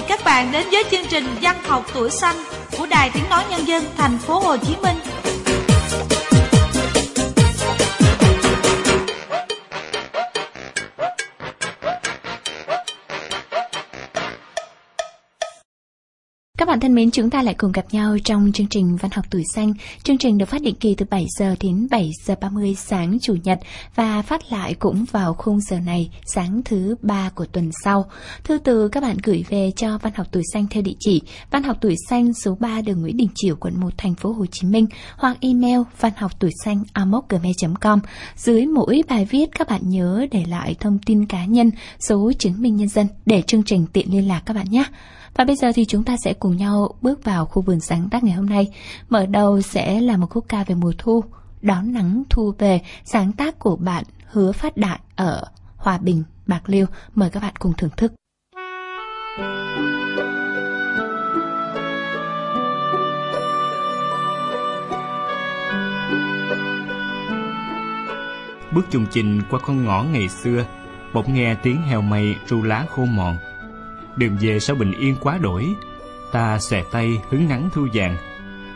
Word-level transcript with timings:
mời 0.00 0.08
các 0.08 0.24
bạn 0.24 0.52
đến 0.52 0.66
với 0.72 0.84
chương 0.90 1.06
trình 1.08 1.24
Văn 1.42 1.56
học 1.62 1.84
tuổi 1.94 2.10
xanh 2.10 2.36
của 2.78 2.86
Đài 2.86 3.10
Tiếng 3.14 3.24
Nói 3.30 3.44
Nhân 3.50 3.66
dân 3.66 3.84
thành 3.96 4.18
phố 4.18 4.38
Hồ 4.38 4.56
Chí 4.56 4.76
Minh. 4.82 5.19
Bạn 16.80 16.82
thân 16.82 16.94
mến, 16.94 17.10
chúng 17.10 17.30
ta 17.30 17.42
lại 17.42 17.54
cùng 17.54 17.72
gặp 17.72 17.84
nhau 17.92 18.16
trong 18.24 18.52
chương 18.52 18.66
trình 18.66 18.96
Văn 18.96 19.10
học 19.14 19.24
tuổi 19.30 19.42
xanh. 19.54 19.72
Chương 20.02 20.18
trình 20.18 20.38
được 20.38 20.46
phát 20.46 20.62
định 20.62 20.74
kỳ 20.74 20.94
từ 20.94 21.06
7 21.10 21.26
giờ 21.38 21.54
đến 21.60 21.86
7 21.90 22.10
giờ 22.24 22.34
30 22.40 22.74
sáng 22.74 23.18
Chủ 23.22 23.34
nhật 23.44 23.60
và 23.94 24.22
phát 24.22 24.52
lại 24.52 24.74
cũng 24.74 25.04
vào 25.10 25.34
khung 25.34 25.60
giờ 25.60 25.80
này 25.80 26.10
sáng 26.24 26.60
thứ 26.64 26.94
ba 27.02 27.30
của 27.34 27.46
tuần 27.46 27.70
sau. 27.84 28.04
Thư 28.44 28.58
từ 28.58 28.88
các 28.88 29.02
bạn 29.02 29.16
gửi 29.22 29.44
về 29.48 29.70
cho 29.76 29.98
Văn 29.98 30.12
học 30.16 30.26
tuổi 30.32 30.42
xanh 30.52 30.66
theo 30.70 30.82
địa 30.82 30.94
chỉ 31.00 31.22
Văn 31.50 31.62
học 31.62 31.76
tuổi 31.80 31.96
xanh 32.08 32.34
số 32.34 32.56
3 32.60 32.80
đường 32.80 33.00
Nguyễn 33.00 33.16
Đình 33.16 33.30
Chiểu, 33.34 33.56
quận 33.56 33.80
1, 33.80 33.88
thành 33.98 34.14
phố 34.14 34.32
Hồ 34.32 34.46
Chí 34.46 34.66
Minh 34.66 34.86
hoặc 35.16 35.36
email 35.40 35.80
văn 36.00 36.12
học 36.16 36.32
tuổi 36.38 36.50
xanh 36.64 36.82
gmail.com. 37.28 38.00
Dưới 38.36 38.66
mỗi 38.66 39.02
bài 39.08 39.24
viết 39.30 39.46
các 39.58 39.68
bạn 39.68 39.80
nhớ 39.84 40.26
để 40.30 40.44
lại 40.48 40.76
thông 40.80 40.98
tin 41.06 41.26
cá 41.26 41.44
nhân, 41.44 41.70
số 42.08 42.32
chứng 42.38 42.62
minh 42.62 42.76
nhân 42.76 42.88
dân 42.88 43.06
để 43.26 43.42
chương 43.42 43.62
trình 43.62 43.86
tiện 43.92 44.12
liên 44.12 44.28
lạc 44.28 44.42
các 44.46 44.54
bạn 44.54 44.66
nhé. 44.70 44.84
Và 45.34 45.44
bây 45.44 45.56
giờ 45.56 45.72
thì 45.74 45.84
chúng 45.84 46.04
ta 46.04 46.16
sẽ 46.24 46.32
cùng 46.32 46.56
nhau 46.56 46.94
bước 47.02 47.24
vào 47.24 47.46
khu 47.46 47.62
vườn 47.62 47.80
sáng 47.80 48.08
tác 48.10 48.24
ngày 48.24 48.34
hôm 48.34 48.46
nay. 48.46 48.68
Mở 49.08 49.26
đầu 49.26 49.60
sẽ 49.60 50.00
là 50.00 50.16
một 50.16 50.26
khúc 50.30 50.44
ca 50.48 50.64
về 50.64 50.74
mùa 50.74 50.92
thu, 50.98 51.24
đón 51.62 51.92
nắng 51.92 52.22
thu 52.30 52.54
về, 52.58 52.80
sáng 53.04 53.32
tác 53.32 53.58
của 53.58 53.76
bạn 53.76 54.04
Hứa 54.26 54.52
Phát 54.52 54.76
Đại 54.76 55.00
ở 55.16 55.44
Hòa 55.76 55.98
Bình, 55.98 56.24
Bạc 56.46 56.62
Liêu. 56.66 56.86
Mời 57.14 57.30
các 57.30 57.42
bạn 57.42 57.54
cùng 57.58 57.72
thưởng 57.78 57.90
thức. 57.96 58.12
Bước 68.74 68.86
chung 68.90 69.06
trình 69.10 69.42
qua 69.50 69.60
con 69.66 69.84
ngõ 69.84 70.02
ngày 70.02 70.28
xưa, 70.28 70.64
bỗng 71.14 71.34
nghe 71.34 71.54
tiếng 71.54 71.82
heo 71.82 72.00
mây 72.00 72.36
ru 72.46 72.62
lá 72.62 72.86
khô 72.90 73.04
mòn 73.04 73.36
Đường 74.16 74.36
về 74.40 74.60
sao 74.60 74.76
bình 74.76 74.92
yên 74.92 75.16
quá 75.20 75.38
đổi? 75.38 75.74
Ta 76.32 76.58
xòe 76.58 76.82
tay 76.90 77.20
hứng 77.30 77.48
nắng 77.48 77.70
thu 77.72 77.88
vàng. 77.94 78.16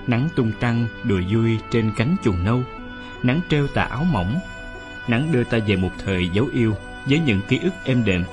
Nắng 0.07 0.29
tung 0.37 0.53
trăng 0.61 0.87
đùa 1.05 1.21
vui 1.31 1.59
trên 1.71 1.93
cánh 1.97 2.17
chuồng 2.25 2.45
nâu. 2.45 2.63
Nắng 3.23 3.41
treo 3.51 3.67
tà 3.67 3.83
áo 3.83 4.05
mỏng. 4.05 4.39
Nắng 5.09 5.33
đưa 5.33 5.45
ta 5.45 5.59
về 5.67 5.77
một 5.77 5.91
thời 6.05 6.29
dấu 6.29 6.47
yêu 6.53 6.75
Với 7.07 7.19
những 7.19 7.41
ký 7.49 7.59
ức 7.63 7.75
êm 7.85 8.05
đềm. 8.05 8.25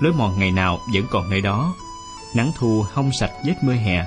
Lối 0.00 0.12
mòn 0.12 0.38
ngày 0.38 0.50
nào 0.50 0.78
vẫn 0.94 1.04
còn 1.10 1.30
nơi 1.30 1.40
đó. 1.40 1.74
Nắng 2.34 2.52
thu 2.58 2.84
hong 2.92 3.10
sạch 3.20 3.30
vết 3.46 3.54
mưa 3.62 3.72
hè. 3.72 4.04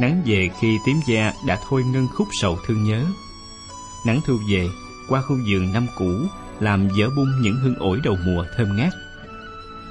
Nắng 0.00 0.22
về 0.26 0.50
khi 0.60 0.78
tím 0.86 0.96
da 1.06 1.32
đã 1.46 1.58
thôi 1.68 1.84
ngân 1.86 2.08
khúc 2.08 2.28
sầu 2.32 2.58
thương 2.66 2.84
nhớ. 2.84 3.04
Nắng 4.06 4.20
thu 4.26 4.38
về 4.50 4.68
qua 5.08 5.20
khu 5.20 5.36
vườn 5.50 5.72
năm 5.72 5.86
cũ, 5.96 6.10
Làm 6.60 6.88
dở 6.98 7.10
bung 7.16 7.40
những 7.40 7.56
hương 7.56 7.74
ổi 7.78 8.00
đầu 8.04 8.16
mùa 8.26 8.44
thơm 8.56 8.76
ngát 8.76 8.92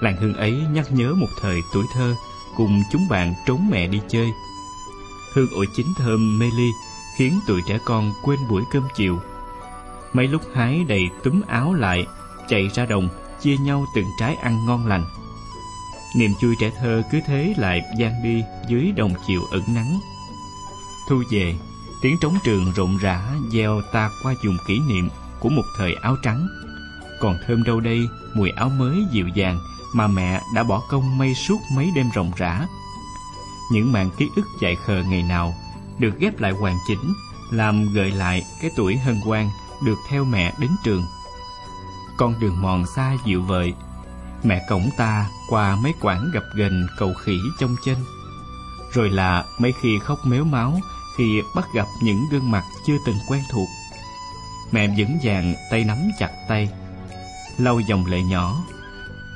làng 0.06 0.17
hương 0.17 0.34
ấy 0.34 0.52
nhắc 0.72 0.92
nhớ 0.92 1.14
một 1.14 1.28
thời 1.42 1.61
tuổi 1.73 1.86
thơ 1.94 2.16
cùng 2.56 2.84
chúng 2.92 3.08
bạn 3.09 3.34
trốn 3.48 3.70
mẹ 3.70 3.88
đi 3.88 4.02
chơi. 4.08 4.31
Hương 5.34 5.50
ổi 5.56 5.66
chín 5.75 5.88
thơm 5.98 6.39
mê 6.39 6.45
ly 6.58 6.70
khiến 7.17 7.39
tụi 7.48 7.61
trẻ 7.67 7.78
con 7.86 8.14
quên 8.23 8.39
buổi 8.50 8.64
cơm 8.72 8.83
chiều. 8.95 9.20
Mấy 10.14 10.28
lúc 10.28 10.42
hái 10.56 10.83
đầy 10.88 11.09
túm 11.23 11.42
áo 11.48 11.73
lại, 11.73 12.08
chạy 12.50 12.70
ra 12.73 12.86
đồng, 12.86 13.09
chia 13.42 13.58
nhau 13.58 13.86
từng 13.95 14.06
trái 14.20 14.36
ăn 14.36 14.66
ngon 14.66 14.88
lành. 14.88 15.06
Niềm 16.16 16.31
vui 16.42 16.55
trẻ 16.60 16.72
thơ 16.80 17.04
cứ 17.11 17.20
thế 17.27 17.54
lại 17.58 17.82
gian 17.98 18.23
đi 18.23 18.43
dưới 18.70 18.92
đồng 18.92 19.14
chiều 19.27 19.42
ẩn 19.52 19.61
nắng. 19.76 19.99
Thu 21.10 21.23
về, 21.32 21.55
tiếng 22.02 22.17
trống 22.22 22.37
trường 22.43 22.72
rộn 22.76 22.98
rã 22.98 23.30
gieo 23.54 23.82
ta 23.93 24.10
qua 24.23 24.33
dùng 24.43 24.58
kỷ 24.67 24.80
niệm 24.80 25.10
của 25.39 25.49
một 25.49 25.66
thời 25.77 25.93
áo 26.02 26.16
trắng. 26.23 26.48
Còn 27.20 27.37
thơm 27.48 27.64
đâu 27.64 27.80
đây, 27.80 28.08
mùi 28.36 28.49
áo 28.49 28.70
mới 28.70 29.05
dịu 29.11 29.27
dàng 29.27 29.60
mà 29.95 30.08
mẹ 30.08 30.42
đã 30.54 30.64
bỏ 30.64 30.82
công 30.89 31.17
mây 31.17 31.36
suốt 31.36 31.58
mấy 31.72 31.92
đêm 31.95 32.10
rộng 32.14 32.32
rã. 32.38 32.67
Những 33.72 33.92
màn 33.92 34.10
ký 34.17 34.30
ức 34.36 34.45
dại 34.61 34.76
khờ 34.76 35.04
ngày 35.04 35.23
nào 35.23 35.56
được 36.00 36.20
ghép 36.20 36.39
lại 36.39 36.52
hoàn 36.52 36.78
chỉnh, 36.88 37.14
làm 37.52 37.94
gợi 37.94 38.11
lại 38.11 38.45
cái 38.61 38.72
tuổi 38.76 38.98
hân 38.98 39.16
hoan 39.16 39.50
được 39.86 39.98
theo 40.10 40.26
mẹ 40.26 40.54
đến 40.60 40.72
trường. 40.84 41.05
Con 42.17 42.39
đường 42.39 42.61
mòn 42.61 42.86
xa 42.95 43.16
dịu 43.26 43.42
vợi, 43.42 43.73
mẹ 44.44 44.66
cổng 44.70 44.89
ta 44.98 45.30
qua 45.50 45.76
mấy 45.76 45.94
quãng 46.02 46.30
gập 46.34 46.44
ghềnh 46.55 46.88
cầu 46.98 47.14
khỉ 47.14 47.38
trong 47.60 47.76
chân. 47.86 47.98
Rồi 48.94 49.10
là 49.10 49.45
mấy 49.60 49.73
khi 49.82 50.00
khóc 50.00 50.20
méo 50.26 50.44
máu 50.44 50.80
khi 51.17 51.42
bắt 51.55 51.66
gặp 51.73 51.86
những 52.02 52.26
gương 52.32 52.52
mặt 52.52 52.64
chưa 52.88 52.98
từng 53.05 53.17
quen 53.28 53.44
thuộc. 53.52 53.67
Mẹ 54.72 54.88
vững 54.98 55.17
vàng 55.23 55.55
tay 55.72 55.84
nắm 55.84 55.98
chặt 56.20 56.32
tay, 56.50 56.70
lau 57.58 57.80
dòng 57.80 58.05
lệ 58.05 58.22
nhỏ 58.22 58.64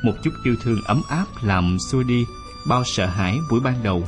một 0.04 0.14
chút 0.24 0.32
yêu 0.44 0.56
thương 0.64 0.82
ấm 0.86 1.02
áp 1.10 1.26
làm 1.42 1.78
xua 1.80 2.04
đi 2.04 2.26
bao 2.68 2.84
sợ 2.86 3.06
hãi 3.06 3.40
buổi 3.50 3.60
ban 3.60 3.84
đầu. 3.84 4.04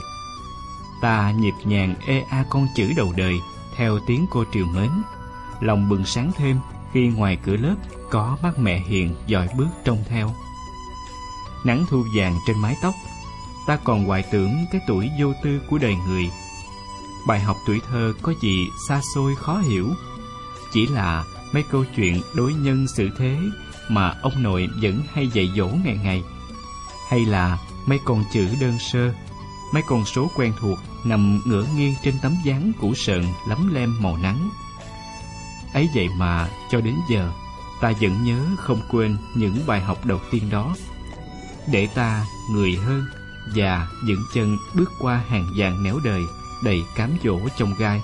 Ta 1.02 1.32
nhịp 1.32 1.54
nhàng 1.64 1.96
ê 2.08 2.20
a 2.30 2.46
con 2.50 2.68
chữ 2.76 2.94
đầu 2.98 3.14
đời 3.18 3.42
theo 3.76 4.00
tiếng 4.08 4.26
cô 4.30 4.44
triều 4.54 4.66
mến, 4.66 4.90
lòng 5.60 5.90
bừng 5.90 6.06
sáng 6.06 6.32
thêm 6.38 6.60
khi 6.94 7.08
ngoài 7.08 7.38
cửa 7.46 7.56
lớp 7.56 7.76
có 8.10 8.38
bác 8.44 8.60
mẹ 8.60 8.80
hiền 8.80 9.16
dõi 9.28 9.48
bước 9.58 9.70
trông 9.86 10.04
theo. 10.10 10.34
Nắng 11.64 11.86
thu 11.90 12.04
vàng 12.16 12.40
trên 12.48 12.60
mái 12.60 12.76
tóc, 12.82 12.94
ta 13.68 13.78
còn 13.84 14.06
hoài 14.06 14.24
tưởng 14.32 14.66
cái 14.72 14.82
tuổi 14.88 15.10
vô 15.20 15.34
tư 15.44 15.60
của 15.70 15.78
đời 15.78 15.96
người. 16.08 16.30
Bài 17.28 17.40
học 17.40 17.58
tuổi 17.68 17.82
thơ 17.90 18.14
có 18.22 18.34
gì 18.42 18.68
xa 18.88 19.02
xôi 19.16 19.36
khó 19.36 19.58
hiểu, 19.58 19.88
chỉ 20.74 20.88
là 20.88 21.24
mấy 21.54 21.64
câu 21.64 21.86
chuyện 21.96 22.22
đối 22.36 22.54
nhân 22.54 22.88
xử 22.88 23.10
thế 23.18 23.38
mà 23.94 24.14
ông 24.22 24.44
nội 24.44 24.70
vẫn 24.82 25.02
hay 25.14 25.28
dạy 25.28 25.52
dỗ 25.56 25.68
ngày 25.68 26.00
ngày. 26.04 26.24
Hay 27.10 27.26
là 27.26 27.58
mấy 27.86 28.00
con 28.06 28.24
chữ 28.34 28.48
đơn 28.60 28.80
sơ, 28.80 29.14
mấy 29.74 29.84
con 29.88 30.06
số 30.06 30.32
quen 30.36 30.54
thuộc 30.60 30.80
nằm 31.04 31.42
ngửa 31.46 31.66
nghiêng 31.76 31.96
trên 32.04 32.16
tấm 32.22 32.36
dáng 32.44 32.72
củ 32.82 32.94
sợn 32.96 33.26
lấm 33.48 33.74
lem 33.74 34.02
màu 34.02 34.18
nắng. 34.18 34.50
Ấy 35.74 35.90
vậy 35.96 36.10
mà 36.18 36.50
cho 36.72 36.82
đến 36.82 36.96
giờ, 37.10 37.32
ta 37.82 37.94
vẫn 38.02 38.24
nhớ 38.24 38.46
không 38.58 38.82
quên 38.90 39.18
những 39.36 39.64
bài 39.68 39.82
học 39.82 40.06
đầu 40.06 40.20
tiên 40.32 40.50
đó. 40.50 40.76
Để 41.72 41.88
ta 41.88 42.26
người 42.52 42.76
hơn 42.76 43.06
và 43.56 43.88
dựng 44.08 44.24
chân 44.34 44.58
bước 44.76 44.92
qua 45.00 45.24
hàng 45.30 45.54
vàng 45.58 45.84
néo 45.84 46.00
đời 46.04 46.22
đầy 46.64 46.84
cám 46.96 47.18
dỗ 47.24 47.40
trong 47.58 47.74
gai. 47.80 48.02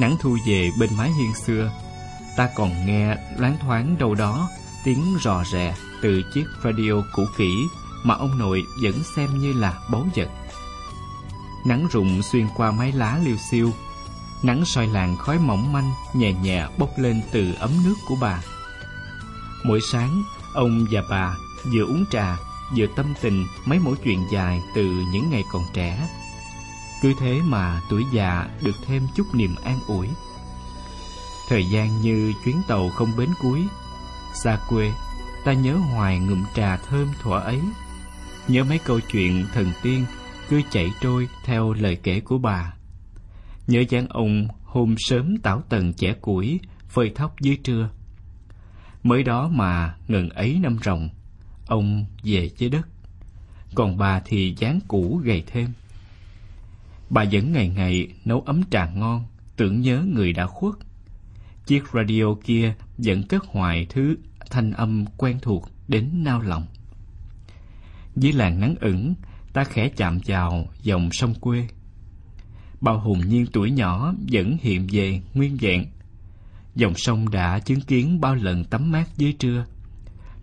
Nắng 0.00 0.16
thu 0.20 0.36
về 0.46 0.70
bên 0.78 0.90
mái 0.96 1.12
hiên 1.12 1.34
xưa 1.34 1.72
ta 2.38 2.48
còn 2.54 2.86
nghe 2.86 3.16
loáng 3.36 3.56
thoáng 3.60 3.98
đâu 3.98 4.14
đó 4.14 4.48
tiếng 4.84 5.16
rò 5.20 5.44
rè 5.44 5.74
từ 6.02 6.22
chiếc 6.34 6.44
radio 6.64 6.92
cũ 7.12 7.26
kỹ 7.36 7.66
mà 8.02 8.14
ông 8.14 8.38
nội 8.38 8.62
vẫn 8.82 9.02
xem 9.16 9.38
như 9.38 9.52
là 9.52 9.78
báu 9.90 10.06
vật. 10.16 10.28
Nắng 11.66 11.86
rụng 11.92 12.22
xuyên 12.22 12.46
qua 12.56 12.70
mái 12.70 12.92
lá 12.92 13.18
liêu 13.24 13.36
xiêu, 13.50 13.72
nắng 14.42 14.64
soi 14.64 14.86
làn 14.86 15.16
khói 15.16 15.38
mỏng 15.38 15.72
manh 15.72 15.90
nhẹ 16.14 16.32
nhẹ 16.32 16.66
bốc 16.78 16.90
lên 16.96 17.22
từ 17.32 17.54
ấm 17.58 17.70
nước 17.84 17.94
của 18.08 18.16
bà. 18.20 18.42
Mỗi 19.64 19.80
sáng, 19.92 20.22
ông 20.54 20.86
và 20.90 21.02
bà 21.10 21.36
vừa 21.72 21.84
uống 21.84 22.04
trà, 22.10 22.36
vừa 22.76 22.86
tâm 22.96 23.14
tình 23.20 23.46
mấy 23.64 23.78
mối 23.78 23.96
chuyện 24.04 24.24
dài 24.32 24.62
từ 24.74 24.84
những 25.12 25.30
ngày 25.30 25.44
còn 25.52 25.62
trẻ. 25.74 26.08
Cứ 27.02 27.12
thế 27.20 27.40
mà 27.44 27.80
tuổi 27.90 28.04
già 28.12 28.48
được 28.62 28.76
thêm 28.86 29.08
chút 29.16 29.26
niềm 29.34 29.54
an 29.64 29.78
ủi. 29.86 30.08
Thời 31.48 31.64
gian 31.64 32.00
như 32.00 32.32
chuyến 32.44 32.62
tàu 32.68 32.90
không 32.90 33.16
bến 33.16 33.28
cuối. 33.40 33.66
Xa 34.34 34.58
quê, 34.68 34.92
Ta 35.44 35.52
nhớ 35.52 35.76
hoài 35.76 36.18
ngụm 36.18 36.44
trà 36.54 36.76
thơm 36.76 37.08
thuở 37.22 37.38
ấy. 37.38 37.60
Nhớ 38.48 38.64
mấy 38.64 38.78
câu 38.78 39.00
chuyện 39.00 39.46
thần 39.52 39.72
tiên 39.82 40.04
Cứ 40.48 40.62
chảy 40.70 40.90
trôi 41.00 41.28
theo 41.44 41.72
lời 41.72 41.96
kể 42.02 42.20
của 42.20 42.38
bà. 42.38 42.74
Nhớ 43.66 43.84
dáng 43.88 44.06
ông 44.08 44.48
hôm 44.64 44.94
sớm 44.98 45.38
tảo 45.38 45.62
tần 45.68 45.92
trẻ 45.92 46.12
củi, 46.12 46.60
Phơi 46.88 47.12
thóc 47.14 47.40
dưới 47.40 47.56
trưa. 47.56 47.90
Mới 49.02 49.22
đó 49.22 49.48
mà 49.48 49.96
ngần 50.08 50.28
ấy 50.28 50.58
năm 50.62 50.78
rồng 50.84 51.08
Ông 51.66 52.06
về 52.24 52.50
với 52.60 52.68
đất. 52.68 52.88
Còn 53.74 53.96
bà 53.96 54.20
thì 54.20 54.54
dáng 54.58 54.80
cũ 54.88 55.20
gầy 55.24 55.44
thêm. 55.46 55.72
Bà 57.10 57.24
vẫn 57.32 57.52
ngày 57.52 57.68
ngày 57.68 58.08
nấu 58.24 58.40
ấm 58.40 58.62
trà 58.70 58.86
ngon, 58.86 59.24
Tưởng 59.56 59.80
nhớ 59.80 60.04
người 60.14 60.32
đã 60.32 60.46
khuất. 60.46 60.74
Chiếc 61.68 61.84
radio 61.92 62.34
kia 62.44 62.74
vẫn 62.98 63.22
cất 63.22 63.44
hoài 63.44 63.86
thứ 63.88 64.16
thanh 64.50 64.72
âm 64.72 65.04
quen 65.16 65.38
thuộc 65.42 65.70
đến 65.88 66.10
nao 66.12 66.40
lòng. 66.40 66.66
Dưới 68.16 68.32
làn 68.32 68.60
nắng 68.60 68.74
ửng, 68.80 69.14
ta 69.52 69.64
khẽ 69.64 69.88
chạm 69.96 70.18
vào 70.26 70.66
dòng 70.82 71.08
sông 71.12 71.34
quê. 71.34 71.68
Bao 72.80 72.98
hồn 72.98 73.20
nhiên 73.28 73.46
tuổi 73.52 73.70
nhỏ 73.70 74.14
vẫn 74.32 74.56
hiện 74.60 74.86
về 74.92 75.20
nguyên 75.34 75.56
vẹn. 75.60 75.84
Dòng 76.74 76.94
sông 76.96 77.28
đã 77.30 77.58
chứng 77.58 77.80
kiến 77.80 78.20
bao 78.20 78.34
lần 78.34 78.64
tắm 78.64 78.92
mát 78.92 79.08
dưới 79.16 79.32
trưa, 79.32 79.64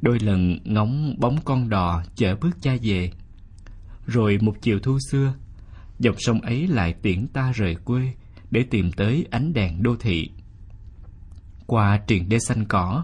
đôi 0.01 0.19
lần 0.19 0.57
ngóng 0.63 1.15
bóng 1.19 1.37
con 1.45 1.69
đò 1.69 2.03
chở 2.15 2.35
bước 2.35 2.61
cha 2.61 2.75
về. 2.81 3.11
Rồi 4.05 4.37
một 4.41 4.55
chiều 4.61 4.79
thu 4.79 4.97
xưa, 5.11 5.33
dòng 5.99 6.15
sông 6.17 6.41
ấy 6.41 6.67
lại 6.67 6.93
tiễn 7.01 7.27
ta 7.27 7.51
rời 7.51 7.75
quê 7.75 8.13
để 8.51 8.63
tìm 8.69 8.91
tới 8.91 9.25
ánh 9.31 9.53
đèn 9.53 9.83
đô 9.83 9.95
thị. 9.95 10.29
Qua 11.67 11.97
triền 11.97 12.29
đê 12.29 12.39
xanh 12.39 12.65
cỏ, 12.65 13.03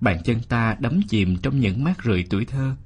bàn 0.00 0.22
chân 0.24 0.40
ta 0.48 0.76
đắm 0.80 1.00
chìm 1.08 1.36
trong 1.36 1.60
những 1.60 1.84
mát 1.84 2.04
rượi 2.04 2.24
tuổi 2.30 2.44
thơ. 2.44 2.76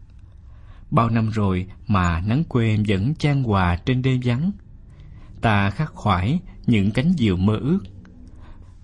Bao 0.91 1.11
năm 1.11 1.31
rồi 1.31 1.67
mà 1.87 2.21
nắng 2.21 2.45
quê 2.45 2.79
vẫn 2.89 3.15
chan 3.15 3.45
hòa 3.45 3.77
trên 3.77 4.03
đêm 4.03 4.21
vắng. 4.25 4.53
Ta 5.41 5.71
khắc 5.71 5.93
khoải 5.95 6.41
những 6.67 6.91
cánh 6.91 7.13
diều 7.19 7.37
mơ 7.37 7.57
ước. 7.57 7.79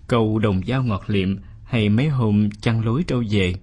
Câu 0.06 0.38
đồng 0.38 0.60
dao 0.66 0.82
ngọt 0.82 1.02
liệm 1.06 1.36
hay 1.64 1.88
mấy 1.88 2.08
hôm 2.08 2.50
chăn 2.50 2.84
lối 2.84 3.04
trâu 3.06 3.22
về. 3.30 3.54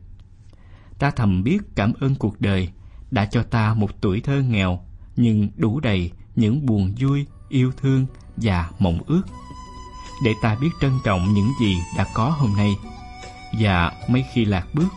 Ta 0.99 1.11
thầm 1.11 1.43
biết 1.43 1.57
cảm 1.75 1.93
ơn 1.99 2.15
cuộc 2.15 2.41
đời 2.41 2.69
đã 3.11 3.25
cho 3.25 3.43
ta 3.43 3.73
một 3.73 4.01
tuổi 4.01 4.19
thơ 4.21 4.41
nghèo 4.41 4.79
nhưng 5.15 5.49
đủ 5.55 5.79
đầy 5.79 6.11
những 6.35 6.65
buồn 6.65 6.93
vui, 6.99 7.25
yêu 7.49 7.71
thương 7.81 8.05
và 8.35 8.69
mộng 8.79 8.99
ước. 9.07 9.21
Để 10.21 10.35
ta 10.41 10.55
biết 10.55 10.69
trân 10.81 10.99
trọng 11.03 11.33
những 11.33 11.53
gì 11.61 11.77
đã 11.97 12.05
có 12.13 12.29
hôm 12.29 12.53
nay. 12.57 12.77
Và 13.59 13.91
mấy 14.07 14.25
khi 14.33 14.45
lạc 14.45 14.65
bước, 14.73 14.87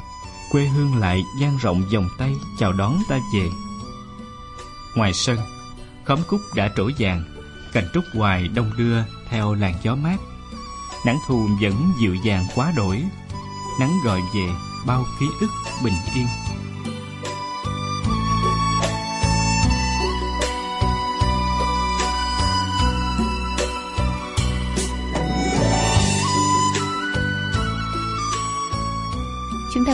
quê 0.50 0.66
hương 0.66 0.96
lại 0.96 1.24
dang 1.40 1.56
rộng 1.56 1.82
vòng 1.94 2.08
tay 2.18 2.34
chào 2.58 2.72
đón 2.72 3.02
ta 3.08 3.18
về. 3.34 3.48
Ngoài 4.94 5.12
sân, 5.14 5.38
khóm 6.04 6.18
cúc 6.26 6.40
đã 6.54 6.70
trổ 6.76 6.90
vàng, 6.98 7.24
cành 7.72 7.88
trúc 7.94 8.04
hoài 8.14 8.48
đông 8.48 8.70
đưa 8.76 9.02
theo 9.28 9.54
làn 9.54 9.74
gió 9.82 9.94
mát. 9.94 10.16
Nắng 11.06 11.18
thu 11.26 11.48
vẫn 11.60 11.92
dịu 12.00 12.14
dàng 12.14 12.46
quá 12.54 12.72
đổi, 12.76 13.02
nắng 13.80 13.98
gọi 14.04 14.20
về 14.34 14.48
bao 14.86 15.04
ký 15.20 15.26
ức 15.40 15.50
bình 15.84 15.94
yên. 16.14 16.26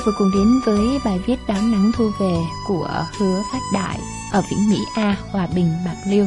Vừa 0.07 0.13
cùng 0.19 0.31
đến 0.31 0.61
với 0.65 1.01
bài 1.05 1.19
viết 1.27 1.37
Đón 1.49 1.73
nắng 1.73 1.93
thu 1.97 2.11
về 2.21 2.37
của 2.67 3.05
Hứa 3.19 3.43
Phát 3.53 3.59
Đại 3.73 4.01
ở 4.33 4.43
Vĩnh 4.51 4.71
Mỹ 4.71 4.79
A, 4.95 5.17
Hòa 5.31 5.47
Bình, 5.55 5.73
Bạc 5.87 5.97
Liêu. 6.07 6.27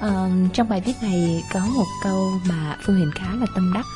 À, 0.00 0.28
trong 0.52 0.68
bài 0.68 0.82
viết 0.86 0.92
này 1.02 1.44
có 1.52 1.60
một 1.74 1.84
câu 2.02 2.32
mà 2.48 2.76
Phương 2.86 2.96
Huyền 2.96 3.10
khá 3.14 3.34
là 3.34 3.46
tâm 3.54 3.72
đắc. 3.74 3.86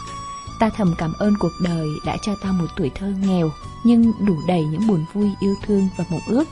Ta 0.60 0.70
thầm 0.76 0.94
cảm 0.98 1.12
ơn 1.12 1.34
cuộc 1.38 1.52
đời 1.62 1.88
đã 2.06 2.16
cho 2.22 2.34
ta 2.42 2.52
một 2.52 2.66
tuổi 2.76 2.90
thơ 2.94 3.12
nghèo 3.20 3.50
nhưng 3.84 4.12
đủ 4.26 4.36
đầy 4.46 4.64
những 4.64 4.86
buồn 4.86 5.04
vui, 5.12 5.30
yêu 5.40 5.54
thương 5.66 5.88
và 5.96 6.04
mộng 6.10 6.20
ước. 6.26 6.44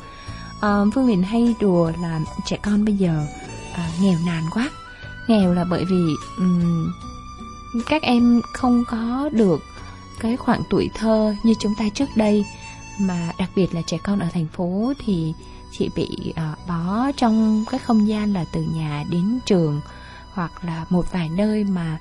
À, 0.61 0.81
Phương 0.95 1.05
Huyền 1.05 1.23
hay 1.23 1.55
đùa 1.61 1.93
là 2.03 2.21
trẻ 2.45 2.59
con 2.63 2.85
bây 2.85 2.97
giờ 2.97 3.27
à, 3.75 3.91
nghèo 4.01 4.19
nàn 4.27 4.45
quá. 4.55 4.71
Nghèo 5.29 5.55
là 5.55 5.65
bởi 5.65 5.85
vì 5.85 6.15
um, 6.39 6.93
các 7.89 8.03
em 8.03 8.41
không 8.53 8.85
có 8.91 9.31
được 9.33 9.61
cái 10.21 10.37
khoảng 10.37 10.63
tuổi 10.71 10.91
thơ 10.95 11.35
như 11.43 11.55
chúng 11.61 11.75
ta 11.75 11.85
trước 11.95 12.09
đây 12.17 12.45
mà 12.99 13.33
đặc 13.39 13.51
biệt 13.57 13.75
là 13.75 13.83
trẻ 13.87 13.99
con 14.03 14.19
ở 14.19 14.29
thành 14.33 14.47
phố 14.47 14.93
thì 15.05 15.33
chị 15.73 15.91
bị 15.97 16.09
uh, 16.31 16.69
bó 16.69 17.13
trong 17.17 17.65
cái 17.71 17.79
không 17.79 18.09
gian 18.09 18.33
là 18.33 18.45
từ 18.53 18.63
nhà 18.75 19.05
đến 19.11 19.39
trường 19.47 19.81
hoặc 20.33 20.65
là 20.65 20.87
một 20.91 21.13
vài 21.13 21.29
nơi 21.37 21.65
mà 21.65 21.99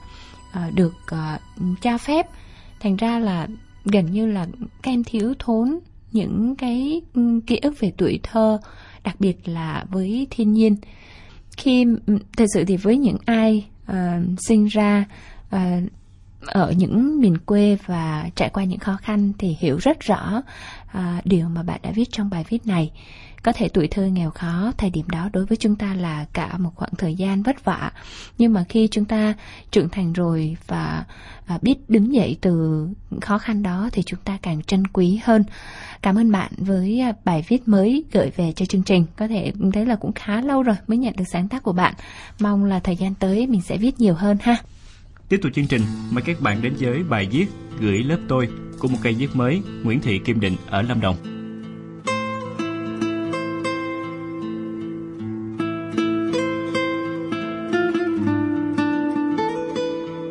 uh, 0.50 0.74
được 0.74 0.94
uh, 1.16 1.42
cho 1.82 1.98
phép. 1.98 2.28
Thành 2.80 2.96
ra 2.96 3.20
là 3.20 3.48
gần 3.86 4.12
như 4.12 4.26
là 4.26 4.48
các 4.82 4.92
em 4.92 5.04
thiếu 5.04 5.34
thốn 5.40 5.80
những 6.12 6.56
cái 6.56 7.02
ký 7.48 7.58
ức 7.58 7.80
về 7.80 7.94
tuổi 7.98 8.20
thơ 8.24 8.60
đặc 9.04 9.16
biệt 9.20 9.48
là 9.48 9.86
với 9.90 10.28
thiên 10.30 10.54
nhiên. 10.54 10.76
Khi 11.58 11.86
thật 12.38 12.46
sự 12.54 12.64
thì 12.66 12.78
với 12.78 12.98
những 12.98 13.18
ai 13.26 13.66
uh, 13.92 13.96
sinh 14.48 14.66
ra 14.66 15.06
uh, 15.56 15.60
ở 16.46 16.72
những 16.72 17.22
miền 17.22 17.38
quê 17.38 17.78
và 17.86 18.30
trải 18.36 18.50
qua 18.50 18.64
những 18.64 18.80
khó 18.80 18.98
khăn 19.02 19.32
thì 19.38 19.58
hiểu 19.60 19.78
rất 19.78 20.00
rõ 20.00 20.42
à, 20.96 21.22
điều 21.26 21.50
mà 21.50 21.64
bạn 21.64 21.80
đã 21.84 21.92
viết 21.92 22.12
trong 22.12 22.30
bài 22.30 22.46
viết 22.50 22.68
này. 22.68 22.92
Có 23.44 23.52
thể 23.52 23.70
tuổi 23.70 23.88
thơ 23.88 24.06
nghèo 24.06 24.32
khó, 24.32 24.72
thời 24.78 24.90
điểm 24.90 25.10
đó 25.10 25.30
đối 25.34 25.46
với 25.46 25.58
chúng 25.58 25.76
ta 25.76 25.94
là 25.94 26.26
cả 26.34 26.58
một 26.58 26.72
khoảng 26.76 26.96
thời 26.98 27.16
gian 27.16 27.44
vất 27.44 27.66
vả. 27.66 27.92
Nhưng 28.38 28.54
mà 28.54 28.64
khi 28.70 28.88
chúng 28.92 29.06
ta 29.06 29.34
trưởng 29.72 29.90
thành 29.90 30.14
rồi 30.14 30.58
và 30.68 31.06
à, 31.48 31.60
biết 31.62 31.90
đứng 31.90 32.14
dậy 32.14 32.38
từ 32.42 32.88
khó 33.22 33.38
khăn 33.38 33.64
đó 33.64 33.90
thì 33.92 34.04
chúng 34.06 34.20
ta 34.20 34.38
càng 34.42 34.64
trân 34.64 34.88
quý 34.88 35.20
hơn. 35.24 35.44
Cảm 36.02 36.18
ơn 36.18 36.32
bạn 36.32 36.52
với 36.58 37.00
à, 37.00 37.14
bài 37.26 37.46
viết 37.48 37.68
mới 37.68 38.04
gửi 38.12 38.32
về 38.36 38.52
cho 38.52 38.66
chương 38.66 38.84
trình. 38.84 39.06
Có 39.18 39.28
thể 39.28 39.52
thấy 39.74 39.86
là 39.86 39.96
cũng 39.96 40.14
khá 40.14 40.42
lâu 40.42 40.64
rồi 40.64 40.76
mới 40.88 40.98
nhận 40.98 41.16
được 41.18 41.28
sáng 41.32 41.48
tác 41.48 41.64
của 41.64 41.74
bạn. 41.74 41.94
Mong 42.40 42.66
là 42.66 42.80
thời 42.80 42.96
gian 42.96 43.16
tới 43.16 43.48
mình 43.48 43.62
sẽ 43.62 43.78
viết 43.78 44.00
nhiều 44.00 44.14
hơn 44.14 44.38
ha. 44.42 44.58
Tiếp 45.30 45.40
tục 45.42 45.52
chương 45.56 45.68
trình, 45.68 45.82
mời 46.12 46.22
các 46.22 46.42
bạn 46.42 46.62
đến 46.62 46.74
với 46.80 47.04
bài 47.04 47.28
viết 47.32 47.46
Gửi 47.80 48.04
lớp 48.04 48.18
tôi 48.28 48.50
của 48.80 48.88
một 48.88 48.98
cây 49.04 49.14
viết 49.14 49.28
mới 49.34 49.62
Nguyễn 49.84 50.00
Thị 50.02 50.20
Kim 50.20 50.40
Định 50.40 50.56
ở 50.70 50.82
Lâm 50.82 51.02
Đồng. 51.02 51.16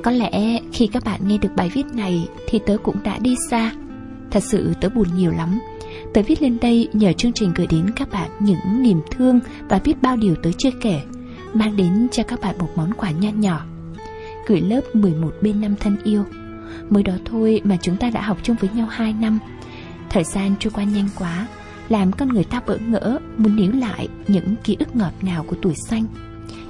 Có 0.02 0.11
lẽ 0.11 0.61
khi 0.73 0.87
các 0.87 1.05
bạn 1.05 1.20
nghe 1.29 1.38
được 1.38 1.49
bài 1.56 1.70
viết 1.75 1.87
này 1.94 2.29
thì 2.49 2.61
tớ 2.67 2.76
cũng 2.82 3.02
đã 3.05 3.19
đi 3.19 3.35
xa. 3.50 3.73
Thật 4.31 4.43
sự 4.43 4.73
tớ 4.81 4.88
buồn 4.88 5.08
nhiều 5.17 5.31
lắm. 5.31 5.58
Tớ 6.14 6.23
viết 6.23 6.43
lên 6.43 6.58
đây 6.61 6.88
nhờ 6.93 7.12
chương 7.12 7.32
trình 7.32 7.52
gửi 7.55 7.67
đến 7.67 7.91
các 7.96 8.11
bạn 8.11 8.31
những 8.41 8.82
niềm 8.82 9.00
thương 9.11 9.41
và 9.69 9.81
biết 9.85 10.02
bao 10.02 10.17
điều 10.17 10.35
tớ 10.43 10.50
chưa 10.58 10.70
kể, 10.81 11.00
mang 11.55 11.76
đến 11.76 12.08
cho 12.12 12.23
các 12.23 12.41
bạn 12.41 12.58
một 12.58 12.69
món 12.76 12.93
quà 12.93 13.11
nho 13.11 13.31
nhỏ 13.31 13.67
gửi 14.46 14.61
lớp 14.61 14.81
11 14.94 15.35
bên 15.41 15.61
năm 15.61 15.76
thân 15.81 15.96
yêu. 16.05 16.25
Mới 16.91 17.02
đó 17.02 17.12
thôi 17.25 17.61
mà 17.64 17.76
chúng 17.82 17.96
ta 17.96 18.11
đã 18.11 18.23
học 18.23 18.38
chung 18.43 18.56
với 18.61 18.70
nhau 18.75 18.87
2 18.91 19.12
năm. 19.12 19.38
Thời 20.11 20.25
gian 20.25 20.55
trôi 20.61 20.70
qua 20.70 20.85
nhanh 20.85 21.08
quá, 21.19 21.46
làm 21.88 22.12
con 22.12 22.29
người 22.29 22.44
ta 22.44 22.61
bỡ 22.67 22.76
ngỡ 22.76 23.19
muốn 23.37 23.56
níu 23.56 23.73
lại 23.73 24.08
những 24.29 24.55
ký 24.64 24.76
ức 24.79 24.96
ngọt 24.96 25.12
ngào 25.23 25.44
của 25.44 25.56
tuổi 25.62 25.75
xanh, 25.88 26.05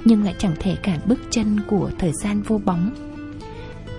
nhưng 0.05 0.23
lại 0.23 0.35
chẳng 0.37 0.55
thể 0.59 0.75
cản 0.75 0.99
bước 1.05 1.19
chân 1.29 1.59
của 1.67 1.89
thời 1.99 2.11
gian 2.23 2.41
vô 2.41 2.61
bóng. 2.65 2.91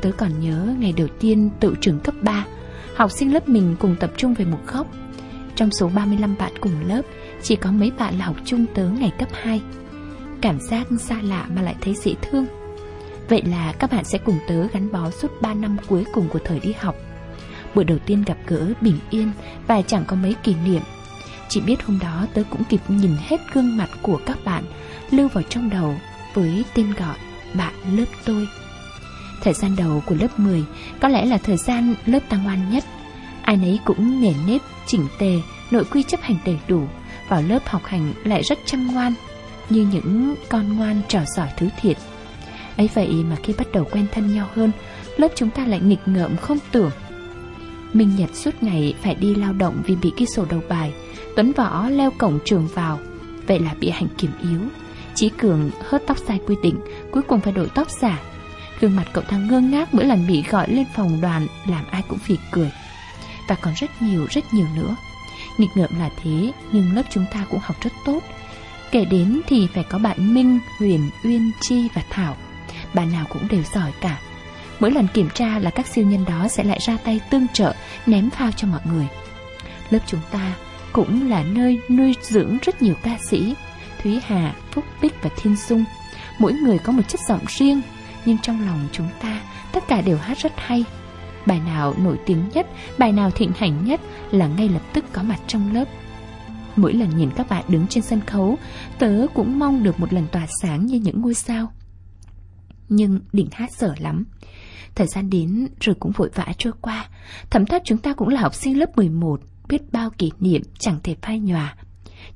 Tớ 0.00 0.12
còn 0.12 0.40
nhớ 0.40 0.74
ngày 0.78 0.94
đầu 0.96 1.08
tiên 1.20 1.50
tự 1.60 1.74
trường 1.80 2.00
cấp 2.00 2.14
3, 2.22 2.46
học 2.96 3.10
sinh 3.10 3.34
lớp 3.34 3.48
mình 3.48 3.76
cùng 3.78 3.96
tập 4.00 4.10
trung 4.16 4.34
về 4.34 4.44
một 4.44 4.60
góc. 4.72 4.86
Trong 5.56 5.70
số 5.70 5.90
35 5.94 6.34
bạn 6.38 6.52
cùng 6.60 6.72
lớp, 6.86 7.02
chỉ 7.42 7.56
có 7.56 7.72
mấy 7.72 7.92
bạn 7.98 8.18
là 8.18 8.24
học 8.24 8.36
chung 8.44 8.66
tớ 8.74 8.88
ngày 8.88 9.12
cấp 9.18 9.28
2. 9.32 9.60
Cảm 10.40 10.60
giác 10.60 10.86
xa 10.98 11.22
lạ 11.22 11.46
mà 11.54 11.62
lại 11.62 11.74
thấy 11.80 11.94
dễ 11.94 12.14
thương. 12.22 12.46
Vậy 13.28 13.42
là 13.42 13.72
các 13.78 13.92
bạn 13.92 14.04
sẽ 14.04 14.18
cùng 14.18 14.38
tớ 14.48 14.66
gắn 14.72 14.92
bó 14.92 15.10
suốt 15.10 15.42
3 15.42 15.54
năm 15.54 15.76
cuối 15.88 16.04
cùng 16.12 16.28
của 16.28 16.38
thời 16.44 16.60
đi 16.60 16.72
học. 16.80 16.96
Buổi 17.74 17.84
đầu 17.84 17.98
tiên 18.06 18.22
gặp 18.26 18.36
gỡ 18.46 18.72
bình 18.80 18.98
yên 19.10 19.30
và 19.66 19.82
chẳng 19.82 20.04
có 20.06 20.16
mấy 20.16 20.34
kỷ 20.42 20.54
niệm. 20.66 20.82
Chỉ 21.48 21.60
biết 21.60 21.82
hôm 21.82 21.98
đó 22.02 22.26
tớ 22.34 22.42
cũng 22.50 22.64
kịp 22.64 22.80
nhìn 22.88 23.16
hết 23.20 23.40
gương 23.52 23.76
mặt 23.76 23.90
của 24.02 24.20
các 24.26 24.38
bạn 24.44 24.64
Lưu 25.10 25.28
vào 25.28 25.44
trong 25.48 25.70
đầu 25.70 25.94
với 26.34 26.64
tên 26.74 26.92
gọi 26.98 27.16
bạn 27.54 27.74
lớp 27.92 28.04
tôi. 28.24 28.48
Thời 29.42 29.54
gian 29.54 29.76
đầu 29.76 30.02
của 30.06 30.14
lớp 30.14 30.38
10 30.38 30.64
có 31.00 31.08
lẽ 31.08 31.26
là 31.26 31.38
thời 31.38 31.56
gian 31.56 31.94
lớp 32.06 32.20
tăng 32.28 32.44
ngoan 32.44 32.70
nhất. 32.70 32.84
Ai 33.42 33.56
nấy 33.56 33.80
cũng 33.84 34.20
nề 34.20 34.32
nếp, 34.46 34.60
chỉnh 34.86 35.06
tề, 35.18 35.40
nội 35.70 35.84
quy 35.84 36.02
chấp 36.02 36.20
hành 36.22 36.36
đầy 36.46 36.58
đủ 36.68 36.82
Vào 37.28 37.42
lớp 37.42 37.58
học 37.66 37.82
hành 37.84 38.12
lại 38.24 38.42
rất 38.42 38.58
chăm 38.64 38.86
ngoan 38.86 39.14
Như 39.70 39.88
những 39.92 40.34
con 40.48 40.76
ngoan 40.76 41.00
trò 41.08 41.20
giỏi 41.36 41.48
thứ 41.56 41.68
thiệt 41.80 41.96
ấy 42.76 42.88
vậy 42.94 43.24
mà 43.30 43.36
khi 43.42 43.54
bắt 43.58 43.66
đầu 43.72 43.84
quen 43.92 44.06
thân 44.12 44.34
nhau 44.34 44.48
hơn 44.54 44.72
Lớp 45.16 45.28
chúng 45.34 45.50
ta 45.50 45.66
lại 45.66 45.80
nghịch 45.80 46.08
ngợm 46.08 46.36
không 46.36 46.58
tưởng. 46.72 46.90
Minh 47.92 48.16
Nhật 48.16 48.30
suốt 48.34 48.62
ngày 48.62 48.94
phải 49.02 49.14
đi 49.14 49.34
lao 49.34 49.52
động 49.52 49.82
vì 49.86 49.96
bị 49.96 50.12
ghi 50.16 50.26
sổ 50.26 50.44
đầu 50.44 50.60
bài 50.68 50.92
Tuấn 51.36 51.52
Võ 51.52 51.88
leo 51.88 52.10
cổng 52.10 52.38
trường 52.44 52.68
vào. 52.74 52.98
Vậy 53.46 53.60
là 53.60 53.74
bị 53.80 53.90
hành 53.90 54.08
kiểm 54.18 54.30
yếu. 54.42 54.60
Chí 55.14 55.28
Cường 55.28 55.70
hớt 55.88 56.02
tóc 56.06 56.18
sai 56.18 56.40
quy 56.46 56.54
định 56.62 56.80
Cuối 57.10 57.22
cùng 57.22 57.40
phải 57.40 57.52
đổi 57.52 57.68
tóc 57.74 57.90
giả. 57.90 58.20
Gương 58.80 58.96
mặt 58.96 59.04
cậu 59.12 59.24
ta 59.24 59.38
ngơ 59.38 59.60
ngác 59.60 59.94
mỗi 59.94 60.04
lần 60.04 60.26
bị 60.26 60.42
gọi 60.50 60.70
lên 60.70 60.86
phòng 60.96 61.20
đoàn 61.20 61.46
Làm 61.66 61.84
ai 61.90 62.02
cũng 62.08 62.18
phì 62.18 62.38
cười. 62.50 62.70
Và 63.48 63.54
còn 63.54 63.74
rất 63.76 64.02
nhiều 64.02 64.26
rất 64.30 64.54
nhiều 64.54 64.66
nữa. 64.76 64.96
Nghịch 65.58 65.70
ngợm 65.74 65.90
là 65.98 66.10
thế 66.22 66.52
Nhưng 66.72 66.94
lớp 66.94 67.02
chúng 67.10 67.24
ta 67.32 67.46
cũng 67.50 67.60
học 67.62 67.76
rất 67.80 67.92
tốt. 68.06 68.20
Kể 68.90 69.04
đến 69.04 69.40
thì 69.46 69.68
phải 69.74 69.84
có 69.84 69.98
bạn 69.98 70.34
Minh, 70.34 70.58
Huyền, 70.78 71.10
Uyên, 71.24 71.50
Chi 71.60 71.88
và 71.94 72.02
Thảo. 72.10 72.36
Bà 72.94 73.04
nào 73.04 73.26
cũng 73.28 73.48
đều 73.48 73.62
giỏi 73.74 73.92
cả. 74.00 74.18
Mỗi 74.80 74.90
lần 74.90 75.06
kiểm 75.14 75.28
tra 75.34 75.58
là 75.58 75.70
các 75.70 75.86
siêu 75.86 76.06
nhân 76.06 76.24
đó 76.24 76.48
sẽ 76.48 76.64
lại 76.64 76.78
ra 76.80 76.96
tay 77.04 77.20
tương 77.30 77.46
trợ 77.52 77.74
Ném 78.06 78.30
phao 78.30 78.52
cho 78.52 78.68
mọi 78.68 78.80
người. 78.84 79.08
Lớp 79.90 79.98
chúng 80.06 80.20
ta 80.30 80.54
cũng 80.92 81.30
là 81.30 81.42
nơi 81.42 81.80
nuôi 81.88 82.14
dưỡng 82.22 82.58
rất 82.62 82.82
nhiều 82.82 82.94
ca 83.02 83.18
sĩ 83.30 83.54
Thúy 84.02 84.20
Hà, 84.26 84.54
Phúc 84.70 84.84
Bích 85.02 85.22
và 85.22 85.30
Thiên 85.36 85.56
Dung 85.56 85.84
Mỗi 86.38 86.52
người 86.52 86.78
có 86.78 86.92
một 86.92 87.02
chất 87.08 87.20
giọng 87.28 87.44
riêng 87.48 87.80
Nhưng 88.24 88.38
trong 88.38 88.66
lòng 88.66 88.88
chúng 88.92 89.08
ta 89.22 89.40
Tất 89.72 89.84
cả 89.88 90.00
đều 90.00 90.18
hát 90.18 90.38
rất 90.38 90.52
hay. 90.56 90.84
Bài 91.46 91.60
nào 91.66 91.94
nổi 91.98 92.18
tiếng 92.26 92.42
nhất 92.54 92.66
Bài 92.98 93.12
nào 93.12 93.30
thịnh 93.30 93.52
hành 93.58 93.84
nhất 93.84 94.00
Là 94.30 94.46
ngay 94.46 94.68
lập 94.68 94.82
tức 94.92 95.04
có 95.12 95.22
mặt 95.22 95.38
trong 95.46 95.74
lớp. 95.74 95.84
Mỗi 96.76 96.92
lần 96.92 97.16
nhìn 97.16 97.30
các 97.36 97.48
bạn 97.48 97.64
đứng 97.68 97.86
trên 97.86 98.02
sân 98.02 98.20
khấu, 98.26 98.58
tớ 98.98 99.26
cũng 99.34 99.58
mong 99.58 99.82
được 99.82 100.00
một 100.00 100.12
lần 100.12 100.26
tỏa 100.32 100.46
sáng 100.62 100.86
như 100.86 100.98
những 100.98 101.20
ngôi 101.20 101.34
sao. 101.34 101.72
Nhưng 102.88 103.20
đỉnh 103.32 103.48
hát 103.52 103.72
dở 103.72 103.94
lắm. 103.98 104.24
Thời 104.94 105.06
gian 105.06 105.30
đến 105.30 105.68
rồi 105.80 105.96
cũng 106.00 106.12
vội 106.12 106.30
vã 106.34 106.46
trôi 106.58 106.72
qua. 106.80 107.08
Thẩm 107.50 107.66
thất 107.66 107.82
chúng 107.84 107.98
ta 107.98 108.12
cũng 108.12 108.28
là 108.28 108.40
học 108.40 108.54
sinh 108.54 108.78
lớp 108.78 108.96
11, 108.96 109.40
biết 109.68 109.92
bao 109.92 110.10
kỷ 110.10 110.30
niệm 110.40 110.62
chẳng 110.78 110.98
thể 111.02 111.16
phai 111.22 111.40
nhòa. 111.40 111.76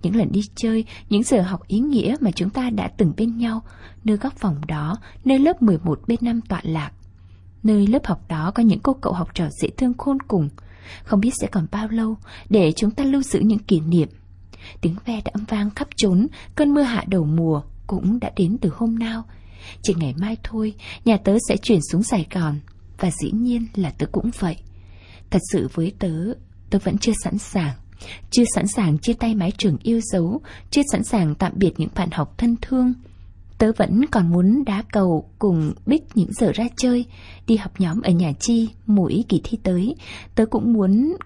Những 0.02 0.16
lần 0.16 0.32
đi 0.32 0.40
chơi, 0.54 0.84
những 1.08 1.22
giờ 1.22 1.42
học 1.42 1.60
ý 1.66 1.78
nghĩa 1.78 2.16
mà 2.20 2.30
chúng 2.30 2.50
ta 2.50 2.70
đã 2.70 2.88
từng 2.96 3.12
bên 3.16 3.38
nhau, 3.38 3.62
nơi 4.04 4.16
góc 4.16 4.32
phòng 4.36 4.60
đó, 4.68 4.96
nơi 5.24 5.38
lớp 5.38 5.62
11 5.62 6.00
bên 6.06 6.18
năm 6.22 6.40
tọa 6.40 6.60
lạc. 6.62 6.90
Nơi 7.62 7.86
lớp 7.86 8.06
học 8.06 8.28
đó 8.28 8.52
có 8.54 8.62
những 8.62 8.80
cô 8.80 8.94
cậu 8.94 9.12
học 9.12 9.28
trò 9.34 9.48
dễ 9.62 9.68
thương 9.76 9.94
khôn 9.98 10.20
cùng. 10.28 10.48
Không 11.04 11.20
biết 11.20 11.30
sẽ 11.40 11.46
còn 11.46 11.66
bao 11.70 11.88
lâu 11.88 12.16
để 12.48 12.72
chúng 12.76 12.90
ta 12.90 13.04
lưu 13.04 13.22
giữ 13.22 13.40
những 13.40 13.58
kỷ 13.58 13.80
niệm. 13.80 14.08
Tiếng 14.80 14.94
ve 15.04 15.20
đã 15.24 15.30
âm 15.34 15.44
vang 15.44 15.70
khắp 15.70 15.88
trốn, 15.96 16.26
cơn 16.54 16.74
mưa 16.74 16.82
hạ 16.82 17.04
đầu 17.06 17.24
mùa 17.24 17.62
cũng 17.86 18.20
đã 18.20 18.30
đến 18.36 18.56
từ 18.60 18.70
hôm 18.76 18.98
nào. 18.98 19.24
Chỉ 19.82 19.94
ngày 19.96 20.14
mai 20.18 20.36
thôi, 20.42 20.74
nhà 21.04 21.16
tớ 21.16 21.36
sẽ 21.48 21.56
chuyển 21.56 21.80
xuống 21.90 22.02
Sài 22.02 22.26
Gòn, 22.30 22.60
và 22.98 23.10
dĩ 23.22 23.30
nhiên 23.30 23.66
là 23.74 23.90
tớ 23.90 24.06
cũng 24.12 24.30
vậy. 24.38 24.56
Thật 25.30 25.42
sự 25.52 25.68
với 25.74 25.92
tớ, 25.98 26.12
tớ 26.70 26.78
vẫn 26.84 26.98
chưa 26.98 27.12
sẵn 27.24 27.38
sàng. 27.38 27.74
Chưa 28.30 28.44
sẵn 28.54 28.66
sàng 28.66 28.98
chia 28.98 29.12
tay 29.12 29.34
mái 29.34 29.52
trường 29.58 29.76
yêu 29.82 30.00
dấu, 30.12 30.40
chưa 30.70 30.82
sẵn 30.92 31.04
sàng 31.04 31.34
tạm 31.34 31.52
biệt 31.56 31.72
những 31.76 31.88
bạn 31.94 32.08
học 32.12 32.38
thân 32.38 32.56
thương. 32.62 32.92
Tớ 33.58 33.72
vẫn 33.76 34.06
còn 34.06 34.30
muốn 34.30 34.64
đá 34.64 34.82
cầu 34.92 35.30
cùng 35.38 35.72
Bích 35.86 36.02
những 36.14 36.32
giờ 36.32 36.52
ra 36.54 36.64
chơi, 36.76 37.04
đi 37.46 37.56
học 37.56 37.72
nhóm 37.78 38.02
ở 38.02 38.10
nhà 38.10 38.32
Chi 38.40 38.68
mỗi 38.86 39.24
kỳ 39.28 39.40
thi 39.44 39.58
tới. 39.62 39.94
Tớ 40.34 40.46
cũng 40.46 40.72
muốn 40.72 41.16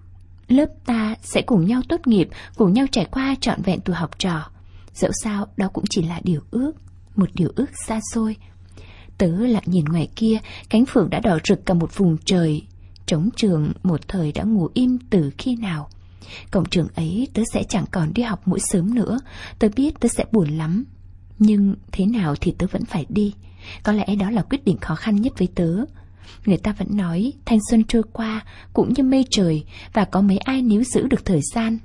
lớp 0.48 0.66
ta 0.86 1.14
sẽ 1.22 1.42
cùng 1.42 1.66
nhau 1.66 1.82
tốt 1.88 2.06
nghiệp, 2.06 2.28
cùng 2.56 2.72
nhau 2.72 2.86
trải 2.92 3.04
qua 3.04 3.34
trọn 3.40 3.62
vẹn 3.62 3.80
tuổi 3.80 3.96
học 3.96 4.18
trò. 4.18 4.50
Dẫu 4.94 5.10
sao 5.22 5.46
đó 5.56 5.68
cũng 5.72 5.84
chỉ 5.90 6.02
là 6.02 6.20
điều 6.24 6.40
ước, 6.50 6.72
một 7.16 7.28
điều 7.34 7.48
ước 7.56 7.70
xa 7.86 8.00
xôi. 8.12 8.36
Tớ 9.18 9.26
lặng 9.26 9.62
nhìn 9.66 9.84
ngoài 9.84 10.08
kia, 10.16 10.38
cánh 10.68 10.86
phượng 10.86 11.10
đã 11.10 11.20
đỏ 11.20 11.38
rực 11.44 11.66
cả 11.66 11.74
một 11.74 11.96
vùng 11.96 12.16
trời. 12.24 12.62
Trống 13.06 13.28
trường 13.36 13.72
một 13.82 14.08
thời 14.08 14.32
đã 14.32 14.42
ngủ 14.42 14.68
im 14.74 14.98
từ 15.10 15.30
khi 15.38 15.56
nào. 15.56 15.88
Cổng 16.50 16.64
trường 16.64 16.88
ấy 16.94 17.28
tớ 17.34 17.42
sẽ 17.52 17.64
chẳng 17.68 17.84
còn 17.90 18.12
đi 18.14 18.22
học 18.22 18.42
mỗi 18.46 18.60
sớm 18.60 18.94
nữa, 18.94 19.18
tớ 19.58 19.68
biết 19.76 20.00
tớ 20.00 20.08
sẽ 20.08 20.24
buồn 20.32 20.48
lắm. 20.48 20.84
Nhưng 21.38 21.74
thế 21.92 22.06
nào 22.06 22.34
thì 22.40 22.54
tớ 22.58 22.66
vẫn 22.70 22.84
phải 22.84 23.06
đi. 23.08 23.34
Có 23.82 23.92
lẽ 23.92 24.06
đó 24.18 24.30
là 24.30 24.42
quyết 24.42 24.64
định 24.64 24.76
khó 24.76 24.94
khăn 24.94 25.16
nhất 25.16 25.32
với 25.38 25.48
tớ. 25.54 25.76
Người 26.46 26.56
ta 26.56 26.72
vẫn 26.78 26.88
nói 26.90 27.32
thanh 27.44 27.58
xuân 27.70 27.84
trôi 27.84 28.02
qua 28.12 28.44
cũng 28.72 28.92
như 28.92 29.02
mây 29.02 29.24
trời 29.30 29.64
và 29.92 30.04
có 30.04 30.20
mấy 30.20 30.38
ai 30.38 30.62
níu 30.62 30.84
giữ 30.84 31.06
được 31.06 31.24
thời 31.24 31.40
gian. 31.54 31.78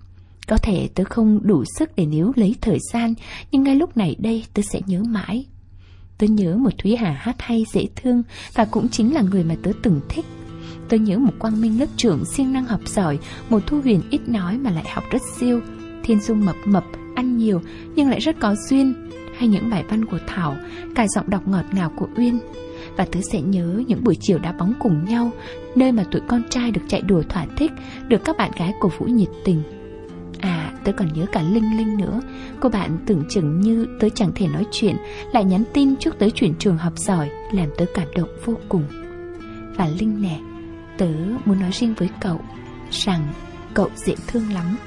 Có 0.50 0.58
thể 0.58 0.90
tớ 0.96 1.04
không 1.04 1.40
đủ 1.44 1.64
sức 1.78 1.96
để 1.96 2.06
níu 2.06 2.32
lấy 2.36 2.56
thời 2.62 2.78
gian, 2.94 3.14
nhưng 3.52 3.64
ngay 3.64 3.76
lúc 3.76 3.98
này 3.98 4.16
đây 4.20 4.46
tớ 4.54 4.62
sẽ 4.62 4.82
nhớ 4.86 5.04
mãi. 5.04 5.46
Tớ 6.18 6.28
nhớ 6.28 6.56
một 6.56 6.70
Thúy 6.78 6.96
Hà 6.96 7.12
hát 7.12 7.36
hay 7.40 7.66
dễ 7.74 7.88
thương 7.96 8.24
và 8.54 8.66
cũng 8.66 8.90
chính 8.90 9.14
là 9.14 9.22
người 9.22 9.44
mà 9.44 9.56
tớ 9.64 9.72
từng 9.84 10.02
thích. 10.10 10.26
Tớ 10.90 10.98
nhớ 10.98 11.18
một 11.18 11.32
quang 11.40 11.62
minh 11.62 11.80
lớp 11.80 11.86
trưởng 11.98 12.26
siêng 12.26 12.54
năng 12.54 12.66
học 12.66 12.88
giỏi, 12.88 13.20
một 13.50 13.64
thu 13.68 13.82
huyền 13.82 14.02
ít 14.10 14.30
nói 14.30 14.58
mà 14.58 14.72
lại 14.72 14.84
học 14.94 15.04
rất 15.12 15.22
siêu, 15.38 15.62
thiên 16.04 16.20
dung 16.20 16.46
mập 16.46 16.56
mập, 16.66 16.84
ăn 17.16 17.38
nhiều 17.38 17.62
nhưng 17.96 18.10
lại 18.10 18.20
rất 18.20 18.36
có 18.40 18.56
duyên, 18.70 18.94
hay 19.38 19.48
những 19.48 19.70
bài 19.70 19.84
văn 19.90 20.06
của 20.06 20.20
Thảo, 20.28 20.56
cả 20.96 21.08
giọng 21.08 21.30
đọc 21.30 21.48
ngọt 21.48 21.66
ngào 21.72 21.92
của 21.96 22.08
Uyên. 22.18 22.40
Và 22.98 23.06
tớ 23.12 23.20
sẽ 23.32 23.42
nhớ 23.42 23.84
những 23.88 24.04
buổi 24.04 24.18
chiều 24.22 24.40
đá 24.40 24.52
bóng 24.52 24.74
cùng 24.80 25.06
nhau, 25.06 25.32
nơi 25.76 25.92
mà 25.92 26.04
tụi 26.12 26.22
con 26.28 26.42
trai 26.50 26.72
được 26.72 26.82
chạy 26.88 27.02
đùa 27.02 27.24
thỏa 27.30 27.46
thích, 27.58 27.72
được 28.08 28.22
các 28.26 28.38
bạn 28.38 28.52
gái 28.58 28.74
cổ 28.80 28.92
vũ 28.98 29.06
nhiệt 29.06 29.30
tình. 29.46 29.79
À, 30.40 30.74
tớ 30.84 30.92
còn 30.92 31.14
nhớ 31.14 31.26
cả 31.32 31.42
Linh 31.42 31.78
Linh 31.78 31.98
nữa. 31.98 32.22
Cô 32.60 32.70
bạn 32.70 32.98
tưởng 33.06 33.24
chừng 33.30 33.62
như 33.62 33.88
tớ 34.00 34.10
chẳng 34.10 34.32
thể 34.36 34.48
nói 34.48 34.66
chuyện 34.72 34.96
Lại 35.34 35.46
nhắn 35.46 35.64
tin 35.74 35.96
chúc 35.96 36.20
tớ 36.20 36.30
chuyển 36.30 36.54
trường 36.60 36.78
học 36.78 36.94
giỏi 36.98 37.30
Làm 37.54 37.70
tớ 37.78 37.86
cảm 37.94 38.08
động 38.16 38.30
vô 38.46 38.58
cùng. 38.70 38.84
Và 39.76 39.88
Linh 40.00 40.22
nè 40.22 40.40
Tớ 40.98 41.10
muốn 41.46 41.60
nói 41.60 41.70
riêng 41.74 41.94
với 41.98 42.10
cậu 42.22 42.42
Rằng 42.92 43.34
cậu 43.74 43.90
dễ 43.96 44.16
thương 44.28 44.54
lắm. 44.54 44.78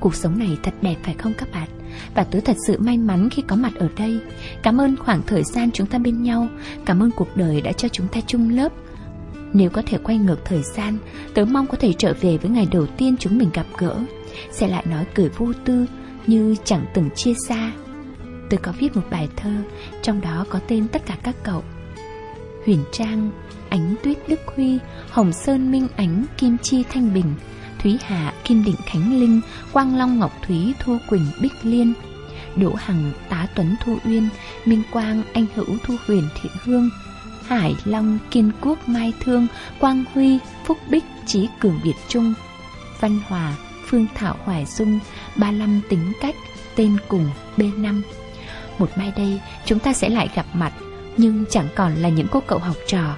Cuộc 0.00 0.14
sống 0.14 0.38
này 0.38 0.58
thật 0.62 0.74
đẹp 0.82 0.96
phải 1.02 1.14
không 1.14 1.32
các 1.38 1.48
bạn? 1.52 1.68
Và 2.14 2.24
tớ 2.24 2.40
thật 2.40 2.56
sự 2.66 2.78
may 2.78 2.98
mắn 2.98 3.28
khi 3.30 3.42
có 3.42 3.56
mặt 3.56 3.72
ở 3.74 3.88
đây. 3.96 4.20
Cảm 4.62 4.80
ơn 4.80 4.96
khoảng 4.96 5.22
thời 5.26 5.42
gian 5.44 5.70
chúng 5.70 5.86
ta 5.86 5.98
bên 5.98 6.22
nhau. 6.22 6.48
Cảm 6.84 7.02
ơn 7.02 7.10
cuộc 7.10 7.36
đời 7.36 7.60
đã 7.60 7.72
cho 7.72 7.88
chúng 7.88 8.08
ta 8.08 8.20
chung 8.26 8.50
lớp. 8.50 8.72
Nếu 9.52 9.70
có 9.70 9.82
thể 9.86 9.98
quay 9.98 10.18
ngược 10.18 10.44
thời 10.44 10.62
gian 10.62 10.98
Tớ 11.34 11.44
mong 11.44 11.66
có 11.66 11.76
thể 11.76 11.92
trở 11.92 12.14
về 12.20 12.36
với 12.36 12.50
ngày 12.50 12.66
đầu 12.72 12.86
tiên 12.86 13.16
chúng 13.18 13.38
mình 13.38 13.50
gặp 13.54 13.66
gỡ. 13.78 13.96
Sẽ 14.50 14.68
lại 14.68 14.84
nói 14.90 15.04
cười 15.14 15.28
vô 15.28 15.52
tư 15.64 15.86
Như 16.26 16.54
chẳng 16.64 16.86
từng 16.94 17.10
chia 17.16 17.34
xa. 17.48 17.72
Tôi 18.50 18.60
có 18.62 18.72
viết 18.78 18.96
một 18.96 19.02
bài 19.10 19.28
thơ 19.36 19.50
Trong 20.02 20.20
đó 20.20 20.44
có 20.50 20.60
tên 20.68 20.88
tất 20.88 21.06
cả 21.06 21.16
các 21.22 21.36
cậu. 21.42 21.64
Huyền 22.66 22.84
Trang 22.92 23.30
Ánh 23.68 23.94
Tuyết 24.02 24.18
Đức 24.28 24.40
Huy 24.56 24.78
Hồng 25.10 25.32
Sơn 25.32 25.72
Minh 25.72 25.88
Ánh 25.96 26.24
Kim 26.38 26.58
Chi 26.58 26.84
Thanh 26.90 27.14
Bình 27.14 27.34
Thúy 27.82 27.98
Hạ, 28.02 28.32
Kim 28.44 28.64
Định 28.64 28.76
Khánh 28.86 29.20
Linh, 29.20 29.40
Quang 29.72 29.96
Long 29.96 30.18
Ngọc 30.18 30.32
Thúy, 30.46 30.74
Thu 30.80 30.98
Quỳnh 31.08 31.26
Bích 31.40 31.52
Liên, 31.62 31.92
Đỗ 32.56 32.74
Hằng, 32.74 33.12
Tá 33.28 33.46
Tuấn 33.54 33.76
Thu 33.84 33.96
Uyên, 34.04 34.28
Minh 34.64 34.82
Quang, 34.90 35.22
Anh 35.32 35.46
Hữu 35.54 35.76
Thu 35.84 35.94
Huyền 36.06 36.28
Thiện 36.42 36.52
Hương, 36.64 36.90
Hải 37.46 37.74
Long, 37.84 38.18
Kiên 38.30 38.50
Quốc 38.60 38.88
Mai 38.88 39.12
Thương, 39.20 39.46
Quang 39.78 40.04
Huy, 40.14 40.38
Phúc 40.64 40.78
Bích, 40.90 41.04
Trí 41.26 41.48
Cường 41.60 41.80
Việt 41.82 41.94
Trung, 42.08 42.34
Văn 43.00 43.20
Hòa, 43.28 43.54
Phương 43.90 44.06
Thảo 44.14 44.36
Hoài 44.44 44.66
Dung, 44.66 44.98
Ba 45.36 45.50
Lâm 45.50 45.80
Tính 45.88 46.12
Cách, 46.20 46.34
tên 46.76 46.96
cùng 47.08 47.30
B5. 47.56 48.02
Một 48.78 48.90
mai 48.96 49.12
đây, 49.16 49.40
chúng 49.64 49.78
ta 49.78 49.92
sẽ 49.92 50.08
lại 50.08 50.28
gặp 50.34 50.46
mặt, 50.54 50.72
nhưng 51.16 51.44
chẳng 51.50 51.68
còn 51.74 51.94
là 51.94 52.08
những 52.08 52.26
cô 52.30 52.42
cậu 52.46 52.58
học 52.58 52.76
trò. 52.86 53.16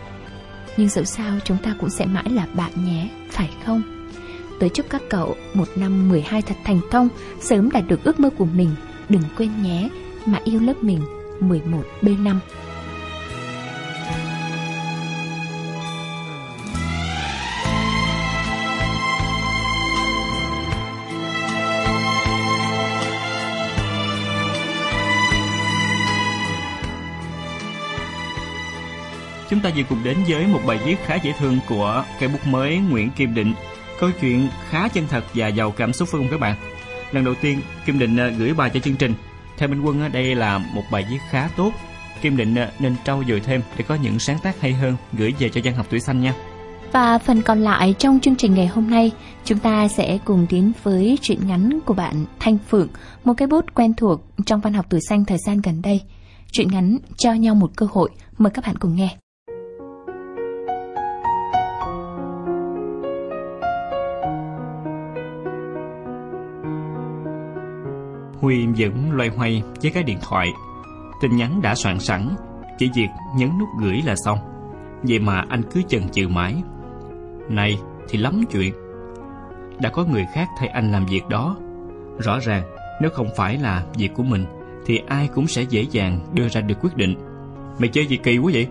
Nhưng 0.76 0.88
dẫu 0.88 1.04
sao 1.04 1.38
chúng 1.44 1.56
ta 1.56 1.74
cũng 1.80 1.90
sẽ 1.90 2.06
mãi 2.06 2.24
là 2.30 2.46
bạn 2.54 2.72
nhé, 2.84 3.08
phải 3.30 3.50
không? 3.66 3.82
Tới 4.60 4.68
chúc 4.68 4.86
các 4.90 5.02
cậu 5.10 5.36
một 5.54 5.68
năm 5.76 6.08
12 6.08 6.42
thật 6.42 6.56
thành 6.64 6.80
công, 6.90 7.08
sớm 7.40 7.70
đạt 7.70 7.84
được 7.88 8.04
ước 8.04 8.20
mơ 8.20 8.30
của 8.38 8.46
mình. 8.54 8.70
Đừng 9.08 9.22
quên 9.36 9.62
nhé, 9.62 9.88
mà 10.26 10.40
yêu 10.44 10.60
lớp 10.60 10.82
mình 10.82 11.00
11B5. 11.40 12.36
Ta 29.62 29.70
vừa 29.76 29.82
cùng 29.88 30.04
đến 30.04 30.16
với 30.28 30.46
một 30.46 30.60
bài 30.66 30.78
viết 30.84 30.96
khá 31.06 31.14
dễ 31.14 31.32
thương 31.38 31.58
của 31.68 32.04
cây 32.20 32.28
bút 32.28 32.46
mới 32.46 32.76
Nguyễn 32.78 33.10
Kim 33.10 33.34
Định 33.34 33.54
Câu 34.02 34.10
chuyện 34.20 34.48
khá 34.68 34.88
chân 34.88 35.06
thật 35.08 35.24
và 35.34 35.48
giàu 35.48 35.70
cảm 35.70 35.92
xúc 35.92 36.08
phải 36.08 36.20
không 36.20 36.30
các 36.30 36.40
bạn? 36.40 36.56
Lần 37.12 37.24
đầu 37.24 37.34
tiên, 37.40 37.60
Kim 37.86 37.98
Định 37.98 38.16
ờ, 38.16 38.28
gửi 38.28 38.54
bài 38.54 38.70
cho 38.74 38.80
chương 38.80 38.96
trình. 38.96 39.14
Theo 39.58 39.68
Minh 39.68 39.82
Quân, 39.82 40.00
ờ, 40.02 40.08
đây 40.08 40.34
là 40.34 40.58
một 40.58 40.82
bài 40.90 41.06
viết 41.10 41.18
khá 41.30 41.48
tốt. 41.56 41.72
Kim 42.22 42.36
Định 42.36 42.54
ờ, 42.54 42.70
nên 42.78 42.96
trau 43.04 43.22
dồi 43.28 43.40
thêm 43.40 43.62
để 43.76 43.84
có 43.88 43.94
những 43.94 44.18
sáng 44.18 44.38
tác 44.42 44.60
hay 44.60 44.72
hơn 44.72 44.96
gửi 45.12 45.34
về 45.38 45.48
cho 45.48 45.60
văn 45.64 45.74
học 45.74 45.86
tuổi 45.90 46.00
xanh 46.00 46.20
nha. 46.20 46.34
Và 46.92 47.18
phần 47.18 47.42
còn 47.42 47.60
lại 47.60 47.94
trong 47.98 48.20
chương 48.20 48.36
trình 48.36 48.54
ngày 48.54 48.66
hôm 48.66 48.90
nay, 48.90 49.10
chúng 49.44 49.58
ta 49.58 49.88
sẽ 49.88 50.18
cùng 50.24 50.46
đến 50.50 50.72
với 50.82 51.18
truyện 51.22 51.38
ngắn 51.46 51.78
của 51.84 51.94
bạn 51.94 52.24
Thanh 52.38 52.58
Phượng, 52.68 52.88
một 53.24 53.34
cái 53.36 53.48
bút 53.48 53.74
quen 53.74 53.94
thuộc 53.94 54.20
trong 54.46 54.60
văn 54.60 54.72
học 54.72 54.86
tuổi 54.88 55.00
xanh 55.08 55.24
thời 55.24 55.38
gian 55.46 55.60
gần 55.60 55.82
đây. 55.82 56.00
Truyện 56.52 56.68
ngắn 56.72 56.98
cho 57.16 57.32
nhau 57.32 57.54
một 57.54 57.70
cơ 57.76 57.86
hội, 57.92 58.10
mời 58.38 58.50
các 58.50 58.64
bạn 58.66 58.76
cùng 58.78 58.96
nghe. 58.96 59.16
Huy 68.42 68.66
vẫn 68.66 69.12
loay 69.12 69.28
hoay 69.28 69.62
với 69.82 69.90
cái 69.90 70.02
điện 70.02 70.18
thoại. 70.22 70.52
Tin 71.20 71.36
nhắn 71.36 71.62
đã 71.62 71.74
soạn 71.74 71.98
sẵn, 71.98 72.28
chỉ 72.78 72.90
việc 72.94 73.08
nhấn 73.36 73.58
nút 73.58 73.68
gửi 73.80 74.02
là 74.06 74.14
xong. 74.24 74.38
Vậy 75.02 75.18
mà 75.18 75.44
anh 75.48 75.62
cứ 75.72 75.82
chần 75.88 76.08
chừ 76.08 76.28
mãi. 76.28 76.62
Này 77.48 77.78
thì 78.08 78.18
lắm 78.18 78.44
chuyện. 78.50 78.74
Đã 79.80 79.90
có 79.90 80.04
người 80.04 80.26
khác 80.34 80.48
thay 80.58 80.68
anh 80.68 80.92
làm 80.92 81.06
việc 81.06 81.28
đó. 81.28 81.56
Rõ 82.18 82.38
ràng, 82.38 82.62
nếu 83.00 83.10
không 83.10 83.28
phải 83.36 83.58
là 83.58 83.84
việc 83.98 84.14
của 84.14 84.22
mình, 84.22 84.46
thì 84.86 85.00
ai 85.06 85.28
cũng 85.34 85.46
sẽ 85.46 85.62
dễ 85.62 85.86
dàng 85.90 86.20
đưa 86.34 86.48
ra 86.48 86.60
được 86.60 86.78
quyết 86.80 86.96
định. 86.96 87.14
Mày 87.78 87.88
chơi 87.88 88.06
gì 88.06 88.16
kỳ 88.16 88.38
quá 88.38 88.50
vậy? 88.54 88.68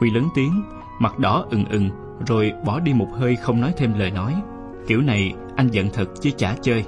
Huy 0.00 0.10
lớn 0.10 0.28
tiếng, 0.34 0.62
mặt 1.00 1.18
đỏ 1.18 1.46
ừng 1.50 1.64
ừng, 1.64 1.90
rồi 2.26 2.52
bỏ 2.64 2.80
đi 2.80 2.92
một 2.92 3.08
hơi 3.12 3.36
không 3.36 3.60
nói 3.60 3.72
thêm 3.76 3.98
lời 3.98 4.10
nói. 4.10 4.34
Kiểu 4.86 5.00
này 5.00 5.34
anh 5.56 5.68
giận 5.68 5.88
thật 5.92 6.08
chứ 6.20 6.30
chả 6.36 6.56
chơi. 6.62 6.84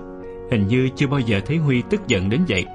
Hình 0.51 0.67
như 0.69 0.89
chưa 0.97 1.07
bao 1.07 1.21
giờ 1.21 1.41
thấy 1.47 1.57
Huy 1.57 1.83
tức 1.91 2.09
giận 2.09 2.31
đến 2.31 2.41
vậy 2.49 2.67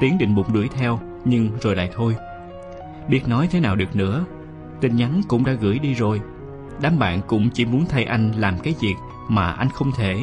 Tiến 0.00 0.18
định 0.18 0.34
bụng 0.34 0.52
đuổi 0.52 0.68
theo 0.74 0.98
Nhưng 1.24 1.50
rồi 1.60 1.76
lại 1.76 1.90
thôi 1.94 2.16
Biết 3.08 3.28
nói 3.28 3.48
thế 3.50 3.60
nào 3.60 3.76
được 3.76 3.96
nữa 3.96 4.24
Tin 4.80 4.96
nhắn 4.96 5.20
cũng 5.28 5.44
đã 5.44 5.52
gửi 5.52 5.78
đi 5.78 5.94
rồi 5.94 6.20
Đám 6.80 6.98
bạn 6.98 7.20
cũng 7.26 7.50
chỉ 7.50 7.64
muốn 7.64 7.86
thay 7.88 8.04
anh 8.04 8.32
làm 8.36 8.58
cái 8.58 8.74
việc 8.80 8.94
Mà 9.28 9.52
anh 9.52 9.68
không 9.68 9.92
thể 9.96 10.20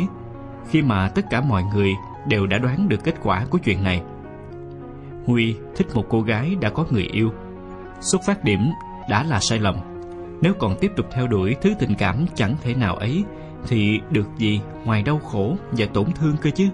khi 0.70 0.82
mà 0.82 1.10
tất 1.10 1.26
cả 1.30 1.42
mọi 1.42 1.64
người 1.76 1.96
đều 2.28 2.48
đã 2.48 2.58
đoán 2.58 2.90
được 2.90 3.04
kết 3.04 3.16
quả 3.24 3.46
của 3.50 3.58
chuyện 3.58 3.84
này. 3.84 4.02
Huy 5.26 5.56
thích 5.76 5.88
một 5.94 6.06
cô 6.10 6.22
gái 6.22 6.56
đã 6.62 6.70
có 6.70 6.86
người 6.92 7.04
yêu. 7.04 7.32
Xuất 8.02 8.22
phát 8.28 8.44
điểm 8.44 8.72
đã 9.10 9.24
là 9.24 9.40
sai 9.40 9.60
lầm. 9.60 9.76
Nếu 10.42 10.54
còn 10.54 10.76
tiếp 10.82 10.92
tục 10.96 11.06
theo 11.12 11.28
đuổi 11.28 11.56
thứ 11.62 11.74
tình 11.80 11.96
cảm 11.96 12.26
chẳng 12.36 12.56
thể 12.64 12.76
nào 12.76 12.96
ấy, 12.96 13.24
thì 13.68 14.02
được 14.12 14.28
gì 14.38 14.62
ngoài 14.86 15.04
đau 15.04 15.20
khổ 15.20 15.58
và 15.72 15.86
tổn 15.94 16.12
thương 16.12 16.36
cơ 16.42 16.50
chứ? 16.50 16.70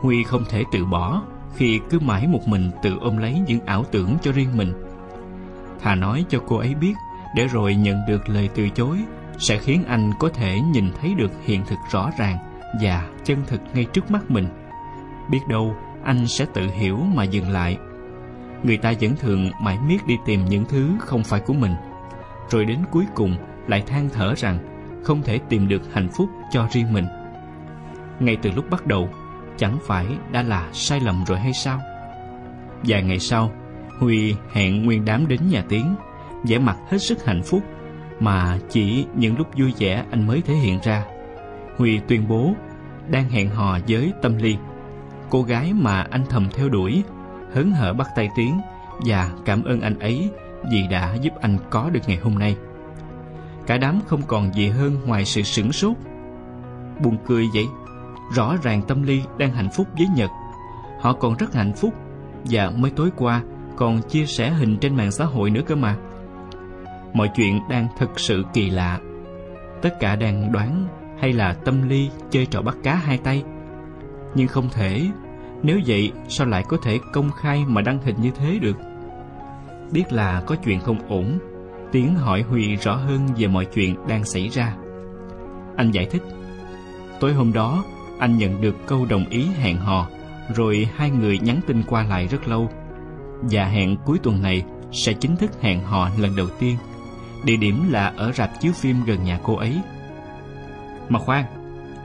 Huy 0.00 0.22
không 0.22 0.44
thể 0.50 0.64
tự 0.72 0.84
bỏ 0.84 1.22
khi 1.56 1.80
cứ 1.90 1.98
mãi 1.98 2.26
một 2.26 2.48
mình 2.48 2.70
tự 2.82 2.96
ôm 3.00 3.16
lấy 3.16 3.42
những 3.46 3.60
ảo 3.66 3.84
tưởng 3.90 4.16
cho 4.22 4.32
riêng 4.32 4.56
mình. 4.56 4.72
Thà 5.80 5.94
nói 5.94 6.24
cho 6.28 6.42
cô 6.46 6.56
ấy 6.56 6.74
biết 6.74 6.94
để 7.34 7.46
rồi 7.46 7.74
nhận 7.74 8.00
được 8.08 8.28
lời 8.28 8.48
từ 8.54 8.68
chối 8.68 8.98
sẽ 9.38 9.58
khiến 9.58 9.84
anh 9.88 10.12
có 10.18 10.28
thể 10.28 10.60
nhìn 10.60 10.92
thấy 11.00 11.14
được 11.14 11.32
hiện 11.44 11.62
thực 11.66 11.78
rõ 11.90 12.10
ràng 12.18 12.38
và 12.82 13.08
chân 13.24 13.38
thực 13.46 13.60
ngay 13.74 13.84
trước 13.84 14.10
mắt 14.10 14.30
mình. 14.30 14.48
Biết 15.30 15.40
đâu 15.48 15.76
anh 16.04 16.26
sẽ 16.26 16.46
tự 16.54 16.70
hiểu 16.70 16.96
mà 16.96 17.24
dừng 17.24 17.50
lại. 17.50 17.78
Người 18.62 18.76
ta 18.76 18.92
vẫn 19.00 19.16
thường 19.16 19.50
mãi 19.62 19.78
miết 19.86 20.06
đi 20.06 20.16
tìm 20.26 20.44
những 20.44 20.64
thứ 20.64 20.90
không 20.98 21.24
phải 21.24 21.40
của 21.40 21.54
mình, 21.54 21.74
rồi 22.50 22.64
đến 22.64 22.78
cuối 22.90 23.04
cùng 23.14 23.36
lại 23.66 23.82
than 23.86 24.08
thở 24.12 24.34
rằng 24.36 24.58
không 25.02 25.22
thể 25.22 25.38
tìm 25.48 25.68
được 25.68 25.82
hạnh 25.92 26.08
phúc 26.08 26.28
cho 26.50 26.68
riêng 26.72 26.92
mình. 26.92 27.06
Ngay 28.20 28.36
từ 28.42 28.50
lúc 28.56 28.70
bắt 28.70 28.86
đầu, 28.86 29.08
chẳng 29.56 29.78
phải 29.86 30.06
đã 30.32 30.42
là 30.42 30.68
sai 30.72 31.00
lầm 31.00 31.24
rồi 31.26 31.38
hay 31.38 31.52
sao? 31.52 31.80
Vài 32.82 33.02
ngày 33.02 33.18
sau, 33.18 33.50
Huy 33.98 34.34
hẹn 34.52 34.84
nguyên 34.84 35.04
đám 35.04 35.28
đến 35.28 35.40
nhà 35.48 35.64
Tiến, 35.68 35.94
vẻ 36.44 36.58
mặt 36.58 36.76
hết 36.90 36.98
sức 36.98 37.24
hạnh 37.24 37.42
phúc, 37.42 37.62
mà 38.20 38.58
chỉ 38.70 39.06
những 39.16 39.38
lúc 39.38 39.48
vui 39.56 39.72
vẻ 39.78 40.04
anh 40.10 40.26
mới 40.26 40.42
thể 40.42 40.54
hiện 40.54 40.78
ra. 40.82 41.04
Huy 41.76 42.00
tuyên 42.08 42.28
bố 42.28 42.54
đang 43.10 43.30
hẹn 43.30 43.50
hò 43.50 43.78
với 43.88 44.12
Tâm 44.22 44.36
Ly, 44.36 44.56
cô 45.30 45.42
gái 45.42 45.72
mà 45.72 46.06
anh 46.10 46.24
thầm 46.30 46.48
theo 46.54 46.68
đuổi, 46.68 47.02
hớn 47.54 47.70
hở 47.72 47.92
bắt 47.92 48.08
tay 48.16 48.28
Tiến 48.36 48.60
và 49.06 49.30
cảm 49.44 49.64
ơn 49.64 49.80
anh 49.80 49.98
ấy 49.98 50.30
vì 50.70 50.86
đã 50.90 51.14
giúp 51.14 51.32
anh 51.40 51.58
có 51.70 51.90
được 51.90 52.00
ngày 52.06 52.16
hôm 52.16 52.38
nay. 52.38 52.56
Cả 53.68 53.78
đám 53.78 54.00
không 54.06 54.22
còn 54.26 54.54
gì 54.54 54.68
hơn 54.68 54.96
ngoài 55.06 55.24
sự 55.24 55.42
sửng 55.42 55.72
sốt. 55.72 55.96
Buồn 57.02 57.16
cười 57.26 57.44
vậy, 57.54 57.66
rõ 58.34 58.56
ràng 58.62 58.82
Tâm 58.82 59.02
Ly 59.02 59.22
đang 59.38 59.52
hạnh 59.52 59.68
phúc 59.76 59.86
với 59.98 60.06
Nhật. 60.16 60.30
Họ 61.00 61.12
còn 61.12 61.36
rất 61.36 61.54
hạnh 61.54 61.72
phúc 61.72 61.94
và 62.44 62.70
mới 62.70 62.90
tối 62.90 63.10
qua 63.16 63.42
còn 63.76 64.02
chia 64.02 64.26
sẻ 64.26 64.50
hình 64.50 64.76
trên 64.80 64.96
mạng 64.96 65.10
xã 65.10 65.24
hội 65.24 65.50
nữa 65.50 65.60
cơ 65.66 65.74
mà. 65.74 65.96
Mọi 67.12 67.30
chuyện 67.36 67.60
đang 67.70 67.88
thật 67.98 68.20
sự 68.20 68.44
kỳ 68.52 68.70
lạ. 68.70 69.00
Tất 69.82 70.00
cả 70.00 70.16
đang 70.16 70.52
đoán 70.52 70.86
hay 71.20 71.32
là 71.32 71.52
Tâm 71.52 71.88
Ly 71.88 72.10
chơi 72.30 72.46
trò 72.46 72.62
bắt 72.62 72.76
cá 72.82 72.94
hai 72.94 73.18
tay. 73.18 73.44
Nhưng 74.34 74.48
không 74.48 74.68
thể, 74.72 75.08
nếu 75.62 75.80
vậy 75.86 76.12
sao 76.28 76.46
lại 76.46 76.64
có 76.68 76.76
thể 76.82 76.98
công 77.12 77.30
khai 77.30 77.64
mà 77.66 77.82
đăng 77.82 77.98
hình 78.02 78.16
như 78.20 78.30
thế 78.30 78.58
được? 78.58 78.76
Biết 79.90 80.12
là 80.12 80.42
có 80.46 80.56
chuyện 80.64 80.80
không 80.80 81.08
ổn, 81.08 81.38
tiếng 81.92 82.14
hỏi 82.14 82.42
Huy 82.42 82.76
rõ 82.76 82.94
hơn 82.94 83.28
về 83.36 83.46
mọi 83.46 83.64
chuyện 83.64 83.96
đang 84.08 84.24
xảy 84.24 84.48
ra. 84.48 84.76
Anh 85.76 85.90
giải 85.90 86.06
thích, 86.10 86.22
tối 87.20 87.32
hôm 87.32 87.52
đó 87.52 87.84
anh 88.18 88.38
nhận 88.38 88.60
được 88.60 88.76
câu 88.86 89.06
đồng 89.06 89.24
ý 89.30 89.46
hẹn 89.46 89.76
hò, 89.76 90.08
rồi 90.54 90.88
hai 90.96 91.10
người 91.10 91.38
nhắn 91.38 91.60
tin 91.66 91.82
qua 91.82 92.04
lại 92.04 92.26
rất 92.26 92.48
lâu. 92.48 92.70
Và 93.42 93.64
hẹn 93.64 93.96
cuối 94.04 94.18
tuần 94.22 94.42
này 94.42 94.64
sẽ 94.92 95.12
chính 95.12 95.36
thức 95.36 95.50
hẹn 95.60 95.80
hò 95.80 96.08
lần 96.18 96.36
đầu 96.36 96.46
tiên. 96.58 96.76
Địa 97.44 97.56
điểm 97.56 97.82
là 97.90 98.12
ở 98.16 98.32
rạp 98.32 98.60
chiếu 98.60 98.72
phim 98.72 99.04
gần 99.04 99.24
nhà 99.24 99.40
cô 99.42 99.56
ấy. 99.56 99.80
Mà 101.08 101.18
khoan, 101.18 101.44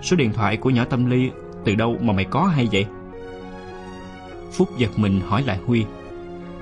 số 0.01 0.15
điện 0.15 0.33
thoại 0.33 0.57
của 0.57 0.69
nhỏ 0.69 0.85
Tâm 0.89 1.05
Ly 1.05 1.31
từ 1.65 1.75
đâu 1.75 1.97
mà 2.01 2.13
mày 2.13 2.25
có 2.25 2.43
hay 2.45 2.67
vậy? 2.71 2.85
Phúc 4.51 4.69
giật 4.77 4.91
mình 4.95 5.21
hỏi 5.27 5.43
lại 5.43 5.59
Huy. 5.65 5.85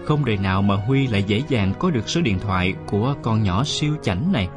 Không 0.05 0.25
đời 0.25 0.37
nào 0.37 0.61
mà 0.61 0.75
Huy 0.75 1.07
lại 1.07 1.23
dễ 1.23 1.43
dàng 1.47 1.73
có 1.79 1.91
được 1.91 2.09
số 2.09 2.21
điện 2.21 2.39
thoại 2.39 2.73
của 2.85 3.15
con 3.21 3.43
nhỏ 3.43 3.63
siêu 3.63 3.95
chảnh 4.01 4.31
này. 4.31 4.49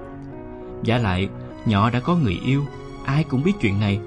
Giả 0.82 0.98
lại, 0.98 1.28
nhỏ 1.66 1.90
đã 1.90 2.00
có 2.00 2.16
người 2.16 2.40
yêu, 2.46 2.64
ai 3.06 3.24
cũng 3.24 3.42
biết 3.42 3.52
chuyện 3.60 3.80
này. 3.80 4.00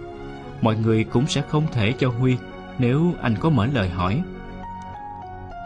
Mọi 0.61 0.75
người 0.75 1.03
cũng 1.03 1.27
sẽ 1.27 1.41
không 1.49 1.67
thể 1.71 1.93
cho 1.99 2.09
Huy 2.09 2.37
nếu 2.79 3.13
anh 3.21 3.35
có 3.39 3.49
mở 3.49 3.65
lời 3.65 3.89
hỏi. 3.89 4.21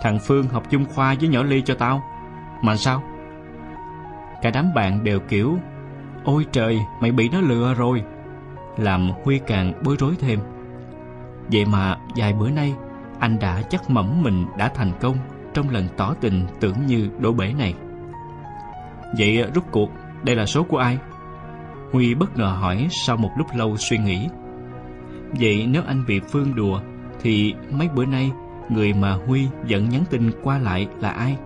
Thằng 0.01 0.19
Phương 0.19 0.47
học 0.47 0.63
chung 0.69 0.85
khoa 0.95 1.15
với 1.19 1.29
nhỏ 1.29 1.43
Ly 1.43 1.61
cho 1.65 1.73
tao. 1.73 2.01
Mà 2.61 2.75
sao? 2.75 3.03
Cả 4.41 4.49
đám 4.49 4.73
bạn 4.73 5.03
đều 5.03 5.19
kiểu 5.19 5.57
Ôi 6.23 6.45
trời, 6.51 6.79
mày 7.01 7.11
bị 7.11 7.29
nó 7.29 7.41
lừa 7.41 7.73
rồi 7.73 8.03
Làm 8.77 9.11
Huy 9.23 9.39
càng 9.47 9.73
bối 9.83 9.95
rối 9.99 10.15
thêm 10.19 10.39
Vậy 11.51 11.65
mà 11.65 11.97
vài 12.15 12.33
bữa 12.33 12.49
nay 12.49 12.73
Anh 13.19 13.39
đã 13.39 13.61
chắc 13.61 13.89
mẩm 13.89 14.23
mình 14.23 14.45
đã 14.57 14.71
thành 14.75 14.91
công 15.01 15.17
trong 15.53 15.69
lần 15.69 15.87
tỏ 15.97 16.13
tình 16.21 16.45
tưởng 16.59 16.85
như 16.85 17.09
đổ 17.19 17.33
bể 17.33 17.53
này. 17.53 17.73
Vậy 19.17 19.41
à, 19.41 19.49
rút 19.55 19.63
cuộc, 19.71 19.89
Đây 20.23 20.35
là 20.35 20.45
số 20.45 20.63
của 20.63 20.77
ai? 20.77 20.97
Huy 21.91 22.15
bất 22.15 22.37
ngờ 22.37 22.57
hỏi 22.59 22.87
sau 23.05 23.17
một 23.17 23.31
lúc 23.37 23.47
lâu 23.55 23.77
suy 23.77 23.97
nghĩ. 23.97 24.27
Vậy 25.39 25.67
nếu 25.67 25.81
anh 25.87 26.05
bị 26.07 26.19
Phương 26.19 26.55
đùa, 26.55 26.81
Thì 27.21 27.53
mấy 27.71 27.89
bữa 27.95 28.05
nay 28.05 28.31
Người 28.69 28.93
mà 28.93 29.11
Huy 29.27 29.47
vẫn 29.69 29.89
nhắn 29.89 30.03
tin 30.09 30.31
qua 30.43 30.57
lại 30.57 30.87
là 30.99 31.09
ai? 31.09 31.37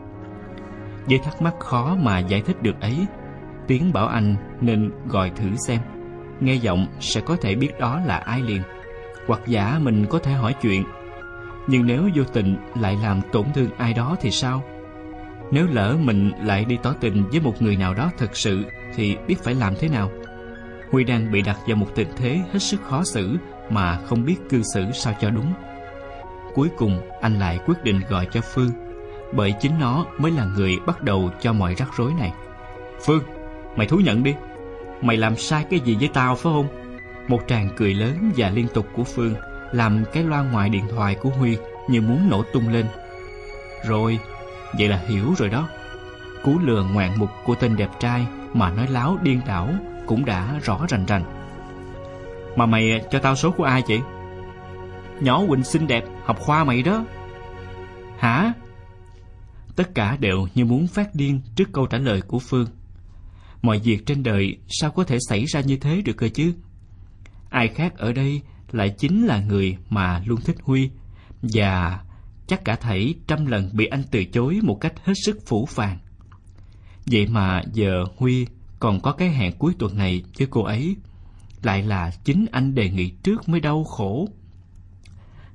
Với 1.05 1.19
thắc 1.19 1.41
mắc 1.41 1.53
khó 1.59 1.95
mà 2.01 2.19
giải 2.19 2.41
thích 2.41 2.63
được 2.63 2.81
ấy, 2.81 3.05
Tiến 3.67 3.93
bảo 3.93 4.07
anh 4.07 4.35
nên 4.61 4.91
gọi 5.07 5.31
thử 5.35 5.55
xem. 5.67 5.79
Nghe 6.39 6.55
giọng 6.55 6.87
sẽ 6.99 7.21
có 7.21 7.35
thể 7.41 7.55
biết 7.55 7.79
đó 7.79 7.99
là 8.05 8.17
ai 8.17 8.41
liền. 8.41 8.61
Hoặc 9.27 9.39
giả 9.47 9.79
mình 9.81 10.05
có 10.09 10.19
thể 10.19 10.31
hỏi 10.31 10.55
chuyện. 10.61 10.83
Nhưng 11.67 11.85
nếu 11.85 12.09
vô 12.15 12.23
tình 12.33 12.57
lại 12.75 12.97
làm 13.01 13.21
tổn 13.31 13.45
thương 13.53 13.69
ai 13.77 13.93
đó 13.93 14.15
thì 14.21 14.31
sao? 14.31 14.63
Nếu 15.51 15.67
lỡ 15.71 15.97
mình 15.99 16.31
lại 16.43 16.65
đi 16.65 16.77
tỏ 16.83 16.93
tình 16.99 17.23
với 17.31 17.39
một 17.39 17.61
người 17.61 17.75
nào 17.75 17.93
đó 17.93 18.11
thật 18.17 18.37
sự 18.37 18.65
Thì 18.95 19.17
biết 19.27 19.35
phải 19.43 19.55
làm 19.55 19.73
thế 19.79 19.89
nào? 19.89 20.11
Huy 20.91 21.03
đang 21.03 21.31
bị 21.31 21.41
đặt 21.41 21.59
vào 21.67 21.75
một 21.75 21.87
tình 21.95 22.07
thế 22.17 22.41
hết 22.53 22.59
sức 22.59 22.81
khó 22.83 23.03
xử 23.03 23.37
Mà 23.69 23.97
không 24.05 24.25
biết 24.25 24.35
cư 24.49 24.61
xử 24.73 24.85
sao 24.93 25.13
cho 25.21 25.29
đúng 25.29 25.53
Cuối 26.53 26.69
cùng 26.77 27.01
anh 27.21 27.39
lại 27.39 27.59
quyết 27.65 27.83
định 27.83 28.01
gọi 28.09 28.27
cho 28.31 28.41
Phương 28.41 28.71
bởi 29.33 29.53
chính 29.59 29.79
nó 29.79 30.05
mới 30.17 30.31
là 30.31 30.45
người 30.45 30.79
bắt 30.85 31.03
đầu 31.03 31.29
cho 31.41 31.53
mọi 31.53 31.75
rắc 31.75 31.89
rối 31.97 32.13
này. 32.19 32.33
Phương, 33.05 33.23
mày 33.75 33.87
thú 33.87 33.97
nhận 33.97 34.23
đi. 34.23 34.35
Mày 35.01 35.17
làm 35.17 35.35
sai 35.35 35.65
cái 35.69 35.79
gì 35.79 35.97
với 35.99 36.09
tao 36.13 36.35
phải 36.35 36.53
không? 36.53 36.67
Một 37.27 37.41
tràng 37.47 37.69
cười 37.77 37.93
lớn 37.93 38.31
và 38.37 38.49
liên 38.49 38.67
tục 38.73 38.87
của 38.93 39.03
Phương 39.03 39.35
làm 39.75 40.03
cái 40.13 40.23
loa 40.23 40.43
ngoài 40.43 40.69
điện 40.69 40.87
thoại 40.89 41.15
của 41.15 41.29
Huy 41.29 41.57
như 41.87 42.01
muốn 42.01 42.29
nổ 42.29 42.43
tung 42.53 42.69
lên. 42.69 42.85
Rồi, 43.85 44.19
vậy 44.77 44.87
là 44.87 44.97
hiểu 44.97 45.33
rồi 45.37 45.49
đó. 45.49 45.69
Cú 46.43 46.59
lừa 46.59 46.83
ngoạn 46.83 47.19
mục 47.19 47.29
của 47.45 47.55
tên 47.55 47.75
đẹp 47.75 47.89
trai 47.99 48.27
mà 48.53 48.71
nói 48.71 48.87
láo 48.87 49.17
điên 49.21 49.41
đảo 49.47 49.69
cũng 50.05 50.25
đã 50.25 50.59
rõ 50.63 50.85
rành 50.89 51.05
rành. 51.05 51.23
Mà 52.55 52.65
mày 52.65 53.01
cho 53.11 53.19
tao 53.19 53.35
số 53.35 53.51
của 53.51 53.63
ai 53.63 53.81
chị? 53.81 53.99
Nhỏ 55.19 55.43
Quỳnh 55.47 55.63
xinh 55.63 55.87
đẹp, 55.87 56.03
học 56.25 56.39
khoa 56.39 56.63
mày 56.63 56.83
đó. 56.83 57.05
Hả? 58.17 58.53
Tất 59.75 59.95
cả 59.95 60.17
đều 60.19 60.47
như 60.55 60.65
muốn 60.65 60.87
phát 60.87 61.15
điên 61.15 61.41
trước 61.55 61.69
câu 61.71 61.85
trả 61.85 61.97
lời 61.97 62.21
của 62.21 62.39
Phương. 62.39 62.67
Mọi 63.61 63.79
việc 63.79 64.05
trên 64.05 64.23
đời 64.23 64.57
sao 64.67 64.91
có 64.91 65.03
thể 65.03 65.17
xảy 65.29 65.45
ra 65.45 65.61
như 65.61 65.77
thế 65.77 66.01
được 66.01 66.13
cơ 66.17 66.29
chứ? 66.33 66.53
Ai 67.49 67.67
khác 67.67 67.97
ở 67.97 68.13
đây 68.13 68.41
lại 68.75 68.89
chính 68.89 69.25
là 69.25 69.39
người 69.39 69.77
mà 69.89 70.23
luôn 70.25 70.41
thích 70.41 70.57
Huy 70.63 70.89
và 71.41 71.99
chắc 72.47 72.65
cả 72.65 72.75
thảy 72.75 73.15
trăm 73.27 73.45
lần 73.45 73.69
bị 73.73 73.85
anh 73.85 74.03
từ 74.11 74.23
chối 74.23 74.59
một 74.63 74.77
cách 74.81 74.93
hết 75.03 75.13
sức 75.25 75.37
phủ 75.45 75.65
phàng. 75.65 75.97
Vậy 77.05 77.27
mà 77.27 77.61
giờ 77.73 78.05
Huy 78.17 78.47
còn 78.79 79.01
có 79.01 79.11
cái 79.11 79.29
hẹn 79.29 79.57
cuối 79.57 79.73
tuần 79.79 79.97
này 79.97 80.23
với 80.37 80.47
cô 80.51 80.63
ấy, 80.63 80.95
lại 81.61 81.83
là 81.83 82.11
chính 82.23 82.45
anh 82.51 82.75
đề 82.75 82.89
nghị 82.89 83.09
trước 83.09 83.49
mới 83.49 83.59
đau 83.59 83.83
khổ. 83.83 84.27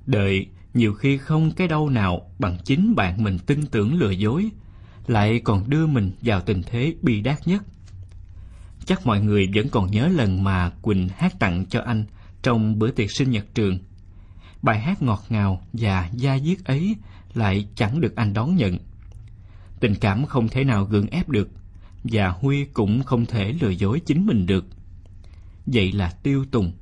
đợi 0.06 0.46
nhiều 0.74 0.94
khi 0.94 1.18
không 1.18 1.50
cái 1.50 1.68
đau 1.68 1.88
nào 1.88 2.30
bằng 2.38 2.58
chính 2.64 2.94
bạn 2.94 3.24
mình 3.24 3.38
tin 3.38 3.66
tưởng 3.66 3.94
lừa 3.94 4.10
dối, 4.10 4.50
lại 5.06 5.40
còn 5.44 5.70
đưa 5.70 5.86
mình 5.86 6.12
vào 6.22 6.40
tình 6.40 6.62
thế 6.62 6.94
bi 7.02 7.20
đát 7.20 7.48
nhất. 7.48 7.62
Chắc 8.84 9.06
mọi 9.06 9.20
người 9.20 9.48
vẫn 9.54 9.68
còn 9.68 9.90
nhớ 9.90 10.08
lần 10.08 10.44
mà 10.44 10.70
Quỳnh 10.82 11.08
hát 11.08 11.38
tặng 11.38 11.66
cho 11.66 11.80
anh 11.80 12.04
trong 12.42 12.78
bữa 12.78 12.90
tiệc 12.90 13.10
sinh 13.10 13.30
nhật 13.30 13.44
trường. 13.54 13.78
Bài 14.62 14.80
hát 14.80 15.02
ngọt 15.02 15.24
ngào 15.28 15.62
và 15.72 16.10
da 16.12 16.38
diết 16.38 16.64
ấy 16.64 16.96
lại 17.34 17.66
chẳng 17.74 18.00
được 18.00 18.16
anh 18.16 18.34
đón 18.34 18.56
nhận. 18.56 18.78
Tình 19.80 19.94
cảm 19.94 20.26
không 20.26 20.48
thể 20.48 20.64
nào 20.64 20.84
gượng 20.84 21.06
ép 21.06 21.28
được, 21.28 21.50
và 22.04 22.28
Huy 22.28 22.64
cũng 22.64 23.02
không 23.02 23.26
thể 23.26 23.52
lừa 23.60 23.70
dối 23.70 24.00
chính 24.06 24.26
mình 24.26 24.46
được. 24.46 24.66
Vậy 25.66 25.92
là 25.92 26.10
tiêu 26.22 26.44
tùng. 26.50 26.72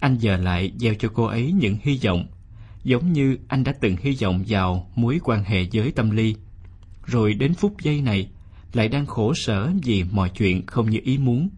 Anh 0.00 0.18
giờ 0.18 0.36
lại 0.36 0.72
gieo 0.78 0.94
cho 0.94 1.08
cô 1.14 1.24
ấy 1.24 1.52
những 1.52 1.76
hy 1.82 2.00
vọng 2.04 2.26
giống 2.84 3.12
như 3.12 3.38
anh 3.48 3.64
đã 3.64 3.72
từng 3.80 3.96
hy 4.00 4.16
vọng 4.22 4.44
vào 4.48 4.90
mối 4.94 5.20
quan 5.24 5.44
hệ 5.44 5.66
với 5.72 5.92
tâm 5.92 6.10
ly. 6.10 6.34
Rồi 7.04 7.34
đến 7.34 7.54
phút 7.54 7.74
giây 7.82 8.00
này, 8.00 8.28
lại 8.72 8.88
đang 8.88 9.06
khổ 9.06 9.34
sở 9.34 9.70
vì 9.84 10.04
mọi 10.04 10.28
chuyện 10.28 10.66
không 10.66 10.90
như 10.90 11.00
ý 11.02 11.18
muốn. 11.18 11.48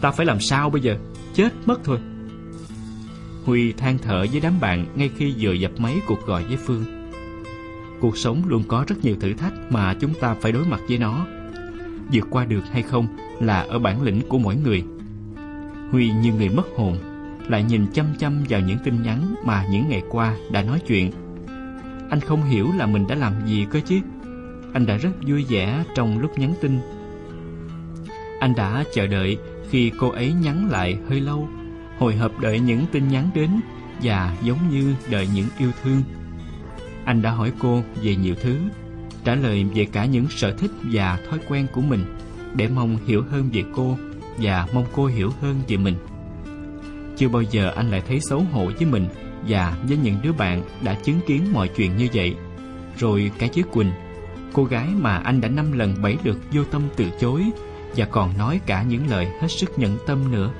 Ta 0.00 0.10
phải 0.10 0.26
làm 0.26 0.40
sao 0.40 0.70
bây 0.70 0.82
giờ? 0.82 0.98
Chết 1.34 1.52
mất 1.66 1.80
thôi. 1.84 1.98
Huy 3.44 3.72
than 3.72 3.98
thở 3.98 4.26
với 4.32 4.40
đám 4.40 4.60
bạn 4.60 4.86
ngay 4.94 5.10
khi 5.16 5.34
vừa 5.38 5.52
dập 5.52 5.70
máy 5.78 6.00
cuộc 6.06 6.26
gọi 6.26 6.44
với 6.44 6.56
Phương. 6.56 6.84
Cuộc 8.00 8.18
sống 8.18 8.42
luôn 8.46 8.62
có 8.68 8.84
rất 8.88 8.96
nhiều 9.02 9.16
thử 9.20 9.32
thách 9.32 9.52
mà 9.70 9.94
chúng 9.94 10.14
ta 10.20 10.34
phải 10.34 10.52
đối 10.52 10.64
mặt 10.64 10.80
với 10.88 10.98
nó. 10.98 11.26
Vượt 12.12 12.26
qua 12.30 12.44
được 12.44 12.62
hay 12.72 12.82
không 12.82 13.06
là 13.40 13.60
ở 13.60 13.78
bản 13.78 14.02
lĩnh 14.02 14.20
của 14.28 14.38
mỗi 14.38 14.56
người. 14.56 14.84
Huy 15.90 16.10
như 16.22 16.32
người 16.32 16.48
mất 16.48 16.66
hồn, 16.76 16.96
lại 17.48 17.64
nhìn 17.64 17.86
chăm 17.92 18.06
chăm 18.18 18.44
vào 18.48 18.60
những 18.60 18.78
tin 18.84 19.02
nhắn 19.02 19.34
mà 19.44 19.66
những 19.70 19.88
ngày 19.88 20.02
qua 20.10 20.36
đã 20.50 20.62
nói 20.62 20.80
chuyện. 20.86 21.12
Anh 22.10 22.20
không 22.20 22.44
hiểu 22.44 22.68
là 22.76 22.86
mình 22.86 23.06
đã 23.06 23.14
làm 23.14 23.32
gì 23.46 23.66
cơ 23.70 23.80
chứ. 23.80 24.00
Anh 24.72 24.86
đã 24.86 24.96
rất 24.96 25.10
vui 25.26 25.44
vẻ 25.48 25.84
trong 25.94 26.18
lúc 26.18 26.38
nhắn 26.38 26.54
tin. 26.60 26.78
Anh 28.40 28.54
đã 28.54 28.84
chờ 28.94 29.06
đợi 29.06 29.38
khi 29.74 29.92
cô 29.98 30.08
ấy 30.08 30.32
nhắn 30.32 30.70
lại 30.70 30.98
hơi 31.08 31.20
lâu, 31.20 31.48
hồi 31.98 32.16
hộp 32.16 32.40
đợi 32.40 32.60
những 32.60 32.86
tin 32.92 33.08
nhắn 33.08 33.30
đến 33.34 33.50
và 34.02 34.36
giống 34.42 34.58
như 34.70 34.94
đợi 35.10 35.28
những 35.34 35.46
yêu 35.58 35.70
thương. 35.82 36.02
Anh 37.04 37.22
đã 37.22 37.30
hỏi 37.30 37.52
cô 37.58 37.82
về 38.02 38.16
nhiều 38.16 38.34
thứ, 38.42 38.56
trả 39.24 39.34
lời 39.34 39.64
về 39.74 39.86
cả 39.92 40.04
những 40.04 40.26
sở 40.28 40.52
thích 40.52 40.70
và 40.92 41.18
thói 41.30 41.38
quen 41.48 41.66
của 41.72 41.80
mình 41.80 42.04
để 42.54 42.68
mong 42.68 42.98
hiểu 43.06 43.22
hơn 43.30 43.50
về 43.52 43.64
cô 43.74 43.98
và 44.38 44.66
mong 44.74 44.84
cô 44.92 45.06
hiểu 45.06 45.30
hơn 45.40 45.60
về 45.68 45.76
mình. 45.76 45.96
Chưa 47.16 47.28
bao 47.28 47.42
giờ 47.42 47.72
anh 47.76 47.90
lại 47.90 48.02
thấy 48.08 48.20
xấu 48.20 48.40
hổ 48.40 48.70
với 48.78 48.86
mình 48.86 49.06
và 49.48 49.78
với 49.88 49.96
những 49.96 50.16
đứa 50.22 50.32
bạn 50.32 50.62
đã 50.82 50.94
chứng 50.94 51.20
kiến 51.26 51.42
mọi 51.52 51.68
chuyện 51.68 51.96
như 51.96 52.08
vậy. 52.14 52.34
Rồi 52.98 53.30
cái 53.38 53.48
chiếc 53.48 53.70
Quỳnh, 53.72 53.92
cô 54.52 54.64
gái 54.64 54.88
mà 55.00 55.16
anh 55.16 55.40
đã 55.40 55.48
năm 55.48 55.72
lần 55.72 55.94
bảy 56.02 56.16
lượt 56.24 56.38
vô 56.52 56.64
tâm 56.64 56.82
từ 56.96 57.10
chối 57.20 57.44
và 57.96 58.06
còn 58.06 58.38
nói 58.38 58.60
cả 58.66 58.82
những 58.82 59.10
lời 59.10 59.28
hết 59.40 59.48
sức 59.48 59.78
nhẫn 59.78 59.98
tâm 60.06 60.32
nữa, 60.32 60.50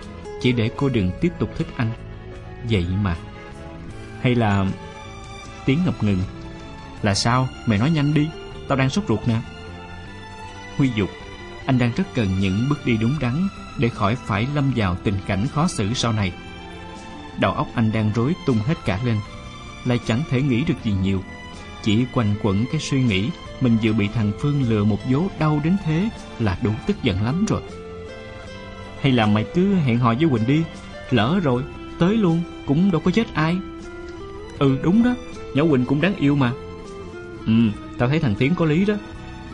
chỉ 0.40 0.52
để 0.52 0.70
cô 0.76 0.88
đừng 0.88 1.10
tiếp 1.20 1.32
tục 1.38 1.50
thích 1.58 1.66
anh. 1.76 1.90
Vậy 2.70 2.86
mà. 3.02 3.16
Hay 4.20 4.34
là... 4.34 4.66
Tiếng 5.66 5.78
ngập 5.84 6.04
ngừng. 6.04 6.22
Là 7.02 7.14
sao? 7.14 7.48
Mày 7.66 7.78
nói 7.78 7.90
nhanh 7.90 8.14
đi. 8.14 8.28
Tao 8.68 8.78
đang 8.78 8.90
sốt 8.90 9.04
ruột 9.08 9.20
nè. 9.26 9.40
Huy 10.76 10.90
dục. 10.94 11.10
Anh 11.66 11.78
đang 11.78 11.92
rất 11.96 12.04
cần 12.14 12.28
những 12.40 12.66
bước 12.68 12.86
đi 12.86 12.96
đúng 12.96 13.14
đắn 13.20 13.48
để 13.78 13.88
khỏi 13.88 14.16
phải 14.16 14.46
lâm 14.54 14.72
vào 14.76 14.96
tình 15.04 15.16
cảnh 15.26 15.46
khó 15.54 15.68
xử 15.68 15.94
sau 15.94 16.12
này. 16.12 16.32
Đầu 17.38 17.52
óc 17.52 17.68
anh 17.74 17.92
đang 17.92 18.10
rối 18.14 18.34
tung 18.46 18.58
hết 18.58 18.74
cả 18.84 18.98
lên. 19.04 19.16
Lại 19.84 20.00
chẳng 20.06 20.22
thể 20.30 20.42
nghĩ 20.42 20.64
được 20.64 20.84
gì 20.84 20.92
nhiều. 21.02 21.22
Chỉ 21.82 22.04
quanh 22.12 22.34
quẩn 22.42 22.64
cái 22.72 22.80
suy 22.80 23.02
nghĩ 23.02 23.30
mình 23.60 23.76
vừa 23.82 23.92
bị 23.92 24.08
thằng 24.14 24.32
Phương 24.38 24.62
lừa 24.68 24.84
một 24.84 24.98
vố 25.10 25.22
đau 25.38 25.60
đến 25.64 25.76
thế 25.84 26.08
là 26.38 26.58
đủ 26.62 26.70
tức 26.86 27.02
giận 27.02 27.22
lắm 27.22 27.44
rồi. 27.48 27.62
Hay 29.00 29.12
là 29.12 29.26
mày 29.26 29.44
cứ 29.54 29.74
hẹn 29.74 29.98
hò 29.98 30.14
với 30.14 30.28
Quỳnh 30.28 30.46
đi, 30.46 30.62
lỡ 31.10 31.40
rồi, 31.42 31.62
tới 31.98 32.16
luôn, 32.16 32.42
cũng 32.66 32.90
đâu 32.90 33.00
có 33.04 33.10
chết 33.10 33.34
ai. 33.34 33.56
Ừ 34.58 34.78
đúng 34.82 35.02
đó, 35.02 35.14
nhỏ 35.54 35.64
Quỳnh 35.70 35.84
cũng 35.84 36.00
đáng 36.00 36.16
yêu 36.16 36.36
mà. 36.36 36.52
Ừ, 37.46 37.52
tao 37.98 38.08
thấy 38.08 38.20
thằng 38.20 38.34
Tiến 38.34 38.54
có 38.54 38.64
lý 38.64 38.84
đó, 38.84 38.94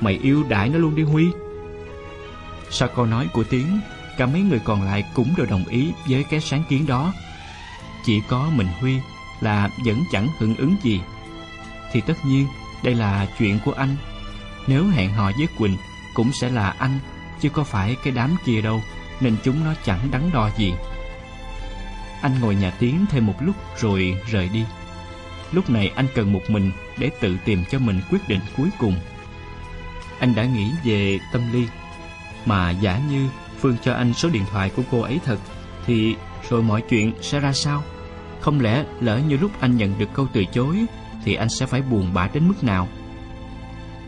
mày 0.00 0.18
yêu 0.22 0.44
đại 0.48 0.68
nó 0.68 0.78
luôn 0.78 0.94
đi 0.94 1.02
Huy. 1.02 1.26
Sau 2.70 2.88
câu 2.96 3.06
nói 3.06 3.28
của 3.32 3.44
Tiến, 3.44 3.80
cả 4.18 4.26
mấy 4.26 4.40
người 4.40 4.60
còn 4.64 4.82
lại 4.82 5.04
cũng 5.14 5.34
đều 5.36 5.46
đồng 5.46 5.64
ý 5.64 5.92
với 6.08 6.24
cái 6.24 6.40
sáng 6.40 6.62
kiến 6.68 6.86
đó. 6.86 7.12
Chỉ 8.04 8.20
có 8.28 8.50
mình 8.54 8.68
Huy 8.80 8.98
là 9.40 9.70
vẫn 9.84 10.04
chẳng 10.12 10.28
hưởng 10.38 10.56
ứng 10.56 10.76
gì. 10.82 11.00
Thì 11.92 12.00
tất 12.00 12.14
nhiên, 12.26 12.46
đây 12.82 12.94
là 12.94 13.26
chuyện 13.38 13.58
của 13.64 13.72
anh. 13.72 13.96
Nếu 14.66 14.86
hẹn 14.86 15.12
hò 15.12 15.30
với 15.38 15.48
Quỳnh, 15.58 15.76
cũng 16.14 16.32
sẽ 16.32 16.50
là 16.50 16.74
anh, 16.78 16.98
chứ 17.40 17.48
có 17.48 17.64
phải 17.64 17.96
cái 18.04 18.12
đám 18.12 18.36
kia 18.44 18.60
đâu, 18.60 18.82
nên 19.20 19.36
chúng 19.44 19.64
nó 19.64 19.74
chẳng 19.84 20.08
đắn 20.10 20.30
đo 20.32 20.50
gì. 20.58 20.72
Anh 22.22 22.40
ngồi 22.40 22.54
nhà 22.54 22.70
tiếng 22.78 23.06
thêm 23.10 23.26
một 23.26 23.34
lúc 23.40 23.56
rồi 23.78 24.20
rời 24.30 24.48
đi. 24.48 24.64
Lúc 25.52 25.70
này 25.70 25.92
anh 25.94 26.06
cần 26.14 26.32
một 26.32 26.42
mình 26.48 26.72
để 26.98 27.10
tự 27.20 27.36
tìm 27.44 27.64
cho 27.70 27.78
mình 27.78 28.00
quyết 28.10 28.28
định 28.28 28.40
cuối 28.56 28.68
cùng. 28.78 28.94
Anh 30.18 30.34
đã 30.34 30.44
nghĩ 30.44 30.70
về 30.84 31.18
tâm 31.32 31.52
ly, 31.52 31.66
mà 32.46 32.70
giả 32.70 33.00
như 33.10 33.28
Phương 33.60 33.76
cho 33.84 33.94
anh 33.94 34.14
số 34.14 34.28
điện 34.28 34.44
thoại 34.50 34.70
của 34.76 34.82
cô 34.90 35.00
ấy 35.00 35.20
thật, 35.24 35.38
thì 35.86 36.16
rồi 36.50 36.62
mọi 36.62 36.82
chuyện 36.90 37.12
sẽ 37.20 37.40
ra 37.40 37.52
sao? 37.52 37.82
Không 38.40 38.60
lẽ 38.60 38.84
lỡ 39.00 39.18
như 39.28 39.36
lúc 39.36 39.50
anh 39.60 39.76
nhận 39.76 39.98
được 39.98 40.08
câu 40.14 40.26
từ 40.32 40.44
chối 40.44 40.84
thì 41.24 41.34
anh 41.34 41.48
sẽ 41.48 41.66
phải 41.66 41.82
buồn 41.82 42.14
bã 42.14 42.28
đến 42.34 42.48
mức 42.48 42.64
nào? 42.64 42.88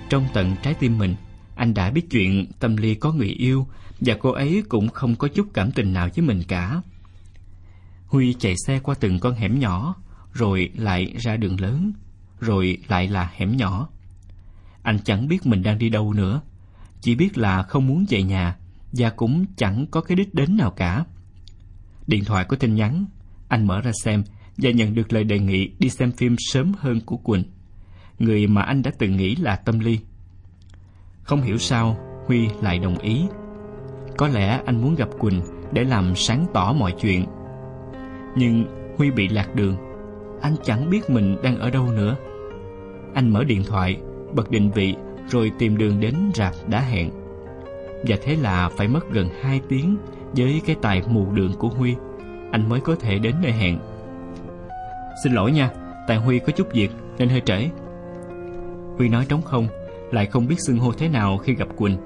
Trong 0.09 0.27
tận 0.33 0.57
trái 0.63 0.75
tim 0.75 0.99
mình, 0.99 1.15
anh 1.55 1.75
đã 1.75 1.91
biết 1.91 2.11
chuyện 2.11 2.47
Tâm 2.59 2.77
Ly 2.77 2.95
có 2.95 3.13
người 3.13 3.29
yêu 3.29 3.67
và 4.01 4.15
cô 4.21 4.31
ấy 4.31 4.63
cũng 4.69 4.89
không 4.89 5.17
có 5.17 5.29
chút 5.29 5.49
cảm 5.55 5.73
tình 5.73 5.93
nào 5.93 6.09
với 6.17 6.27
mình 6.27 6.43
cả. 6.49 6.83
Huy 8.07 8.35
chạy 8.39 8.55
xe 8.67 8.79
qua 8.79 8.95
từng 9.01 9.19
con 9.19 9.35
hẻm 9.35 9.59
nhỏ, 9.59 9.95
rồi 10.33 10.71
lại 10.75 11.15
ra 11.19 11.37
đường 11.37 11.61
lớn, 11.61 11.93
rồi 12.41 12.79
lại 12.89 13.09
là 13.09 13.31
hẻm 13.37 13.57
nhỏ. 13.57 13.89
Anh 14.83 14.99
chẳng 15.05 15.29
biết 15.29 15.47
mình 15.47 15.63
đang 15.63 15.79
đi 15.79 15.89
đâu 15.89 16.13
nữa, 16.13 16.41
chỉ 17.01 17.15
biết 17.15 17.39
là 17.39 17.63
không 17.63 17.87
muốn 17.87 18.05
về 18.09 18.23
nhà 18.23 18.57
và 18.93 19.11
cũng 19.11 19.45
chẳng 19.57 19.87
có 19.87 20.01
cái 20.01 20.17
đích 20.17 20.35
đến 20.35 20.57
nào 20.57 20.71
cả. 20.71 21.05
Điện 22.07 22.25
thoại 22.25 22.45
có 22.49 22.57
tin 22.57 22.75
nhắn, 22.75 23.05
anh 23.49 23.67
mở 23.67 23.81
ra 23.81 23.91
xem 24.03 24.25
và 24.63 24.71
nhận 24.71 24.95
được 24.95 25.13
lời 25.13 25.25
đề 25.25 25.39
nghị 25.39 25.71
đi 25.79 25.89
xem 25.89 26.13
phim 26.13 26.37
sớm 26.39 26.73
hơn 26.79 27.01
của 27.01 27.17
Quỳnh, 27.17 27.43
người 28.19 28.47
mà 28.47 28.63
anh 28.63 28.83
đã 28.83 28.91
từng 28.99 29.17
nghĩ 29.17 29.37
là 29.37 29.57
tâm 29.57 29.79
ly. 29.79 29.99
Không 31.23 31.43
hiểu 31.43 31.59
sao, 31.59 31.97
Huy 32.27 32.49
lại 32.63 32.79
đồng 32.79 32.99
ý. 32.99 33.23
Có 34.17 34.29
lẽ 34.29 34.61
anh 34.67 34.83
muốn 34.83 34.95
gặp 34.95 35.09
Quỳnh 35.19 35.41
để 35.73 35.85
làm 35.85 36.17
sáng 36.17 36.47
tỏ 36.55 36.73
mọi 36.73 36.95
chuyện. 37.01 37.27
Nhưng 38.37 38.65
Huy 38.97 39.11
bị 39.11 39.29
lạc 39.29 39.55
đường. 39.55 39.77
Anh 40.41 40.57
chẳng 40.65 40.91
biết 40.91 41.11
mình 41.11 41.37
đang 41.43 41.59
ở 41.59 41.71
đâu 41.71 41.93
nữa. 41.93 42.17
Anh 43.15 43.29
mở 43.29 43.45
điện 43.45 43.63
thoại, 43.65 44.01
bật 44.35 44.51
định 44.51 44.71
vị 44.71 44.95
rồi 45.29 45.53
tìm 45.59 45.77
đường 45.77 46.01
đến 46.01 46.15
rạp 46.35 46.55
đã 46.69 46.81
hẹn. 46.81 47.11
Và 48.07 48.17
thế 48.23 48.37
là 48.37 48.69
phải 48.69 48.89
mất 48.89 49.13
gần 49.13 49.29
2 49.43 49.61
tiếng 49.69 49.97
với 50.37 50.63
cái 50.67 50.77
tài 50.83 51.03
mù 51.09 51.33
đường 51.33 51.53
của 51.59 51.69
Huy, 51.69 51.95
anh 52.51 52.69
mới 52.69 52.81
có 52.81 52.95
thể 52.95 53.19
đến 53.19 53.35
nơi 53.43 53.53
hẹn. 53.53 53.79
Xin 55.23 55.33
lỗi 55.33 55.53
nha, 55.53 55.71
tại 56.07 56.17
Huy 56.17 56.39
có 56.39 56.53
chút 56.53 56.73
việc 56.73 56.91
nên 57.19 57.29
hơi 57.29 57.43
trễ. 57.47 57.69
Huy 58.97 59.09
nói 59.09 59.27
trống 59.29 59.43
không, 59.43 59.69
lại 60.11 60.27
không 60.27 60.47
biết 60.47 60.57
xưng 60.59 60.79
hô 60.79 60.93
thế 60.93 61.09
nào 61.09 61.39
khi 61.39 61.55
gặp 61.55 61.69
Quỳnh. 61.77 61.97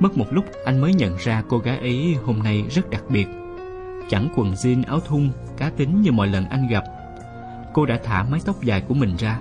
Mất 0.00 0.18
một 0.18 0.26
lúc 0.30 0.44
anh 0.64 0.80
mới 0.80 0.94
nhận 0.94 1.16
ra 1.16 1.42
cô 1.48 1.58
gái 1.58 1.78
ấy 1.78 2.16
hôm 2.24 2.38
nay 2.38 2.64
rất 2.70 2.90
đặc 2.90 3.02
biệt. 3.08 3.26
Chẳng 4.08 4.28
quần 4.36 4.52
jean 4.52 4.82
áo 4.86 5.00
thun, 5.00 5.30
cá 5.56 5.70
tính 5.70 6.02
như 6.02 6.12
mọi 6.12 6.28
lần 6.28 6.44
anh 6.44 6.68
gặp. 6.68 6.84
Cô 7.72 7.86
đã 7.86 8.00
thả 8.04 8.22
mái 8.22 8.40
tóc 8.44 8.62
dài 8.62 8.80
của 8.88 8.94
mình 8.94 9.16
ra. 9.16 9.40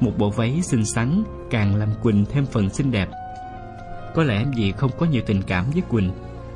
Một 0.00 0.12
bộ 0.18 0.30
váy 0.30 0.62
xinh 0.62 0.84
xắn 0.84 1.22
càng 1.50 1.76
làm 1.76 1.88
Quỳnh 2.02 2.24
thêm 2.24 2.46
phần 2.46 2.70
xinh 2.70 2.90
đẹp. 2.90 3.08
Có 4.14 4.22
lẽ 4.22 4.44
vì 4.56 4.72
không 4.72 4.90
có 4.98 5.06
nhiều 5.06 5.22
tình 5.26 5.42
cảm 5.42 5.64
với 5.70 5.82
Quỳnh, 5.88 6.10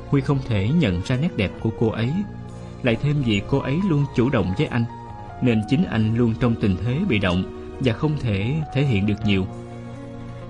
Huy 0.09 0.21
không 0.21 0.39
thể 0.47 0.69
nhận 0.69 1.01
ra 1.05 1.17
nét 1.17 1.37
đẹp 1.37 1.51
của 1.61 1.69
cô 1.79 1.89
ấy. 1.89 2.13
Lại 2.83 2.97
thêm 3.01 3.15
vì 3.25 3.41
cô 3.49 3.59
ấy 3.59 3.79
luôn 3.89 4.05
chủ 4.15 4.29
động 4.29 4.53
với 4.57 4.67
anh, 4.67 4.85
nên 5.43 5.61
chính 5.69 5.85
anh 5.85 6.15
luôn 6.15 6.33
trong 6.39 6.55
tình 6.61 6.75
thế 6.85 6.99
bị 7.09 7.19
động 7.19 7.43
và 7.79 7.93
không 7.93 8.17
thể 8.19 8.55
thể 8.73 8.83
hiện 8.83 9.05
được 9.05 9.25
nhiều. 9.25 9.47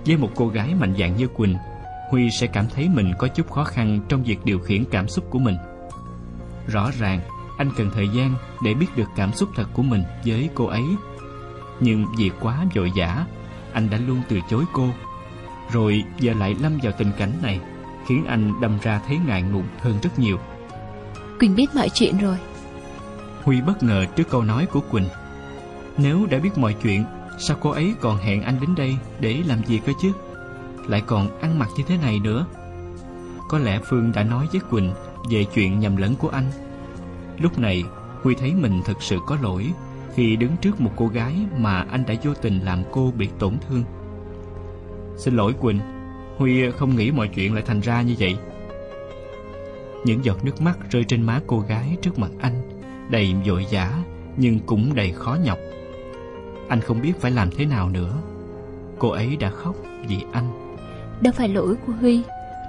Với 0.05 0.17
một 0.17 0.29
cô 0.35 0.47
gái 0.47 0.75
mạnh 0.75 0.93
dạn 0.99 1.15
như 1.15 1.27
Quỳnh, 1.27 1.55
Huy 2.09 2.31
sẽ 2.31 2.47
cảm 2.47 2.65
thấy 2.75 2.89
mình 2.89 3.11
có 3.17 3.27
chút 3.27 3.51
khó 3.51 3.63
khăn 3.63 3.99
trong 4.09 4.23
việc 4.23 4.45
điều 4.45 4.59
khiển 4.59 4.85
cảm 4.85 5.07
xúc 5.07 5.25
của 5.29 5.39
mình. 5.39 5.57
Rõ 6.67 6.91
ràng, 6.99 7.19
anh 7.57 7.69
cần 7.77 7.89
thời 7.93 8.07
gian 8.07 8.35
để 8.63 8.73
biết 8.73 8.87
được 8.95 9.07
cảm 9.15 9.33
xúc 9.33 9.49
thật 9.55 9.65
của 9.73 9.83
mình 9.83 10.03
với 10.25 10.49
cô 10.55 10.65
ấy. 10.65 10.83
Nhưng 11.79 12.05
vì 12.17 12.31
quá 12.41 12.65
vội 12.75 12.91
vã, 12.95 13.25
anh 13.73 13.89
đã 13.89 13.97
luôn 14.07 14.21
từ 14.29 14.39
chối 14.49 14.63
cô. 14.73 14.87
Rồi 15.71 16.03
giờ 16.19 16.33
lại 16.33 16.55
lâm 16.61 16.79
vào 16.83 16.93
tình 16.97 17.11
cảnh 17.17 17.31
này, 17.41 17.59
khiến 18.07 18.25
anh 18.25 18.61
đâm 18.61 18.77
ra 18.83 19.01
thấy 19.07 19.17
ngại 19.27 19.41
ngùng 19.41 19.67
hơn 19.79 19.93
rất 20.01 20.19
nhiều. 20.19 20.37
Quỳnh 21.39 21.55
biết 21.55 21.75
mọi 21.75 21.89
chuyện 21.89 22.17
rồi. 22.17 22.37
Huy 23.43 23.61
bất 23.61 23.83
ngờ 23.83 24.05
trước 24.15 24.29
câu 24.29 24.43
nói 24.43 24.65
của 24.65 24.79
Quỳnh. 24.79 25.07
Nếu 25.97 26.25
đã 26.29 26.39
biết 26.39 26.57
mọi 26.57 26.75
chuyện, 26.83 27.05
sao 27.39 27.57
cô 27.61 27.69
ấy 27.69 27.93
còn 28.01 28.17
hẹn 28.17 28.41
anh 28.41 28.57
đến 28.61 28.75
đây 28.75 28.97
để 29.19 29.41
làm 29.45 29.65
gì 29.65 29.79
cơ 29.85 29.91
chứ? 30.01 30.11
Lại 30.87 31.01
còn 31.01 31.39
ăn 31.39 31.59
mặc 31.59 31.69
như 31.77 31.83
thế 31.87 31.97
này 31.97 32.19
nữa. 32.19 32.45
Có 33.49 33.59
lẽ 33.59 33.79
Phương 33.85 34.11
đã 34.15 34.23
nói 34.23 34.47
với 34.51 34.61
Quỳnh 34.69 34.91
về 35.31 35.45
chuyện 35.53 35.79
nhầm 35.79 35.97
lẫn 35.97 36.15
của 36.15 36.29
anh. 36.29 36.51
Lúc 37.37 37.59
này, 37.59 37.83
Huy 38.23 38.35
thấy 38.35 38.53
mình 38.53 38.81
thực 38.85 39.01
sự 39.01 39.17
có 39.27 39.37
lỗi 39.41 39.71
khi 40.15 40.35
đứng 40.35 40.57
trước 40.57 40.81
một 40.81 40.91
cô 40.95 41.07
gái 41.07 41.35
mà 41.57 41.85
anh 41.91 42.03
đã 42.07 42.13
vô 42.23 42.33
tình 42.33 42.59
làm 42.59 42.83
cô 42.91 43.13
bị 43.17 43.29
tổn 43.39 43.57
thương. 43.69 43.83
Xin 45.17 45.35
lỗi 45.35 45.53
Quỳnh, 45.53 45.79
Huy 46.37 46.71
không 46.71 46.95
nghĩ 46.95 47.11
mọi 47.11 47.27
chuyện 47.27 47.53
lại 47.53 47.63
thành 47.67 47.79
ra 47.79 48.01
như 48.01 48.15
vậy. 48.19 48.37
Những 50.05 50.25
giọt 50.25 50.45
nước 50.45 50.61
mắt 50.61 50.77
rơi 50.89 51.03
trên 51.03 51.21
má 51.21 51.39
cô 51.47 51.59
gái 51.59 51.97
trước 52.01 52.19
mặt 52.19 52.31
anh, 52.41 52.72
đầy 53.09 53.35
vội 53.45 53.65
vã 53.71 53.91
nhưng 54.37 54.59
cũng 54.59 54.95
đầy 54.95 55.11
khó 55.11 55.37
nhọc. 55.43 55.57
Anh 56.67 56.81
không 56.81 57.01
biết 57.01 57.13
phải 57.21 57.31
làm 57.31 57.49
thế 57.57 57.65
nào 57.65 57.89
nữa. 57.89 58.13
Cô 58.99 59.09
ấy 59.09 59.35
đã 59.35 59.49
khóc 59.49 59.75
vì 60.07 60.17
anh. 60.31 60.77
Đâu 61.21 61.33
phải 61.37 61.49
lỗi 61.49 61.75
của 61.87 61.93
Huy, 61.93 62.21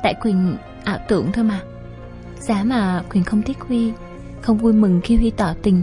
tại 0.03 0.15
Quỳnh 0.23 0.57
ảo 0.85 0.99
tưởng 1.09 1.33
thôi 1.33 1.45
mà. 1.45 1.61
Giá 2.41 2.65
mà 2.65 3.03
Quỳnh 3.13 3.25
không 3.25 3.43
thích 3.43 3.59
Huy, 3.69 3.93
không 4.43 4.59
vui 4.59 4.73
mừng 4.73 5.01
khi 5.05 5.17
Huy 5.17 5.31
tỏ 5.31 5.55
tình, 5.63 5.83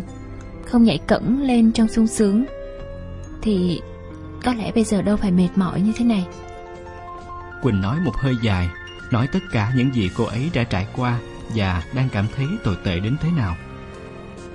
không 0.66 0.84
nhảy 0.84 0.98
cẫng 0.98 1.42
lên 1.42 1.72
trong 1.72 1.88
sung 1.88 2.08
sướng, 2.08 2.46
thì 3.42 3.82
có 4.44 4.54
lẽ 4.54 4.72
bây 4.72 4.84
giờ 4.84 5.02
đâu 5.02 5.18
phải 5.18 5.32
mệt 5.32 5.50
mỏi 5.56 5.82
như 5.82 5.92
thế 5.98 6.06
này. 6.06 6.28
Quỳnh 7.62 7.82
nói 7.82 8.00
một 8.06 8.16
hơi 8.16 8.36
dài, 8.42 8.70
nói 9.12 9.28
tất 9.34 9.40
cả 9.52 9.72
những 9.76 9.94
gì 9.94 10.10
cô 10.18 10.24
ấy 10.24 10.50
đã 10.54 10.64
trải 10.64 10.88
qua 10.96 11.20
và 11.56 11.84
đang 11.94 12.10
cảm 12.10 12.26
thấy 12.36 12.46
tồi 12.64 12.76
tệ 12.84 13.00
đến 13.00 13.16
thế 13.22 13.30
nào. 13.38 13.56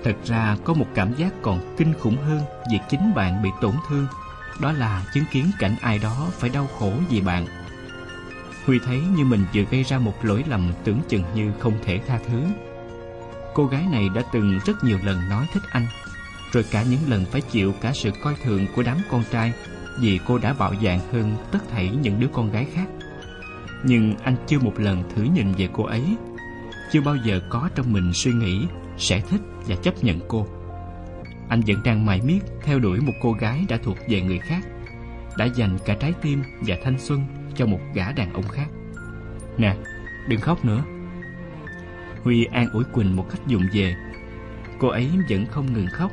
Thật 0.07 0.17
ra 0.25 0.57
có 0.65 0.75
một 0.75 0.87
cảm 0.95 1.15
giác 1.15 1.33
còn 1.43 1.75
kinh 1.77 1.95
khủng 1.95 2.17
hơn 2.17 2.41
việc 2.71 2.79
chính 2.89 3.15
bạn 3.15 3.43
bị 3.43 3.51
tổn 3.61 3.75
thương, 3.89 4.07
đó 4.61 4.73
là 4.73 5.05
chứng 5.15 5.25
kiến 5.33 5.51
cảnh 5.59 5.77
ai 5.81 5.99
đó 5.99 6.27
phải 6.33 6.51
đau 6.51 6.67
khổ 6.79 6.93
vì 7.11 7.21
bạn. 7.21 7.47
Huy 8.67 8.79
thấy 8.79 9.01
như 9.17 9.25
mình 9.25 9.45
vừa 9.55 9.63
gây 9.71 9.83
ra 9.83 9.99
một 9.99 10.25
lỗi 10.25 10.45
lầm 10.49 10.73
tưởng 10.85 11.01
chừng 11.09 11.23
như 11.35 11.53
không 11.59 11.73
thể 11.85 12.01
tha 12.07 12.19
thứ. 12.27 12.43
Cô 13.55 13.67
gái 13.67 13.87
này 13.93 14.09
đã 14.15 14.23
từng 14.33 14.59
rất 14.67 14.85
nhiều 14.85 14.99
lần 15.05 15.29
nói 15.29 15.47
thích 15.53 15.63
anh, 15.71 15.87
rồi 16.53 16.65
cả 16.71 16.83
những 16.83 17.01
lần 17.09 17.25
phải 17.25 17.41
chịu 17.41 17.75
cả 17.81 17.93
sự 17.95 18.11
coi 18.23 18.35
thường 18.45 18.67
của 18.77 18.83
đám 18.83 18.99
con 19.11 19.23
trai 19.31 19.53
vì 20.01 20.21
cô 20.27 20.39
đã 20.39 20.53
bạo 20.53 20.75
dạn 20.83 21.01
hơn 21.13 21.37
tất 21.53 21.69
thảy 21.71 21.89
những 21.89 22.21
đứa 22.21 22.29
con 22.33 22.51
gái 22.51 22.67
khác. 22.75 22.87
Nhưng 23.85 24.15
anh 24.23 24.37
chưa 24.47 24.59
một 24.59 24.75
lần 24.77 25.03
thử 25.15 25.23
nhìn 25.23 25.53
về 25.53 25.69
cô 25.73 25.85
ấy, 25.85 26.17
chưa 26.93 27.01
bao 27.01 27.17
giờ 27.17 27.41
có 27.49 27.69
trong 27.75 27.93
mình 27.93 28.13
suy 28.15 28.33
nghĩ 28.33 28.67
sẽ 28.99 29.21
thích 29.21 29.41
và 29.67 29.77
chấp 29.77 30.05
nhận 30.05 30.21
cô. 30.29 30.47
Anh 31.49 31.61
vẫn 31.67 31.77
đang 31.85 32.07
mải 32.07 32.21
miết 32.23 32.41
theo 32.63 32.79
đuổi 32.79 33.01
một 33.01 33.13
cô 33.23 33.33
gái 33.33 33.65
đã 33.69 33.79
thuộc 33.83 33.97
về 34.09 34.21
người 34.21 34.39
khác, 34.39 34.67
đã 35.37 35.45
dành 35.45 35.79
cả 35.85 35.97
trái 36.01 36.13
tim 36.23 36.43
và 36.61 36.77
thanh 36.85 36.99
xuân 36.99 37.25
cho 37.55 37.67
một 37.67 37.81
gã 37.95 38.13
đàn 38.13 38.33
ông 38.33 38.49
khác. 38.49 38.67
Nè, 39.59 39.77
đừng 40.29 40.41
khóc 40.41 40.65
nữa. 40.65 40.85
Huy 42.23 42.45
an 42.45 42.71
ủi 42.71 42.85
Quỳnh 42.85 43.17
một 43.17 43.27
cách 43.31 43.41
dùng 43.47 43.63
về. 43.73 43.95
Cô 44.79 44.89
ấy 44.89 45.11
vẫn 45.31 45.47
không 45.47 45.73
ngừng 45.73 45.87
khóc. 45.93 46.13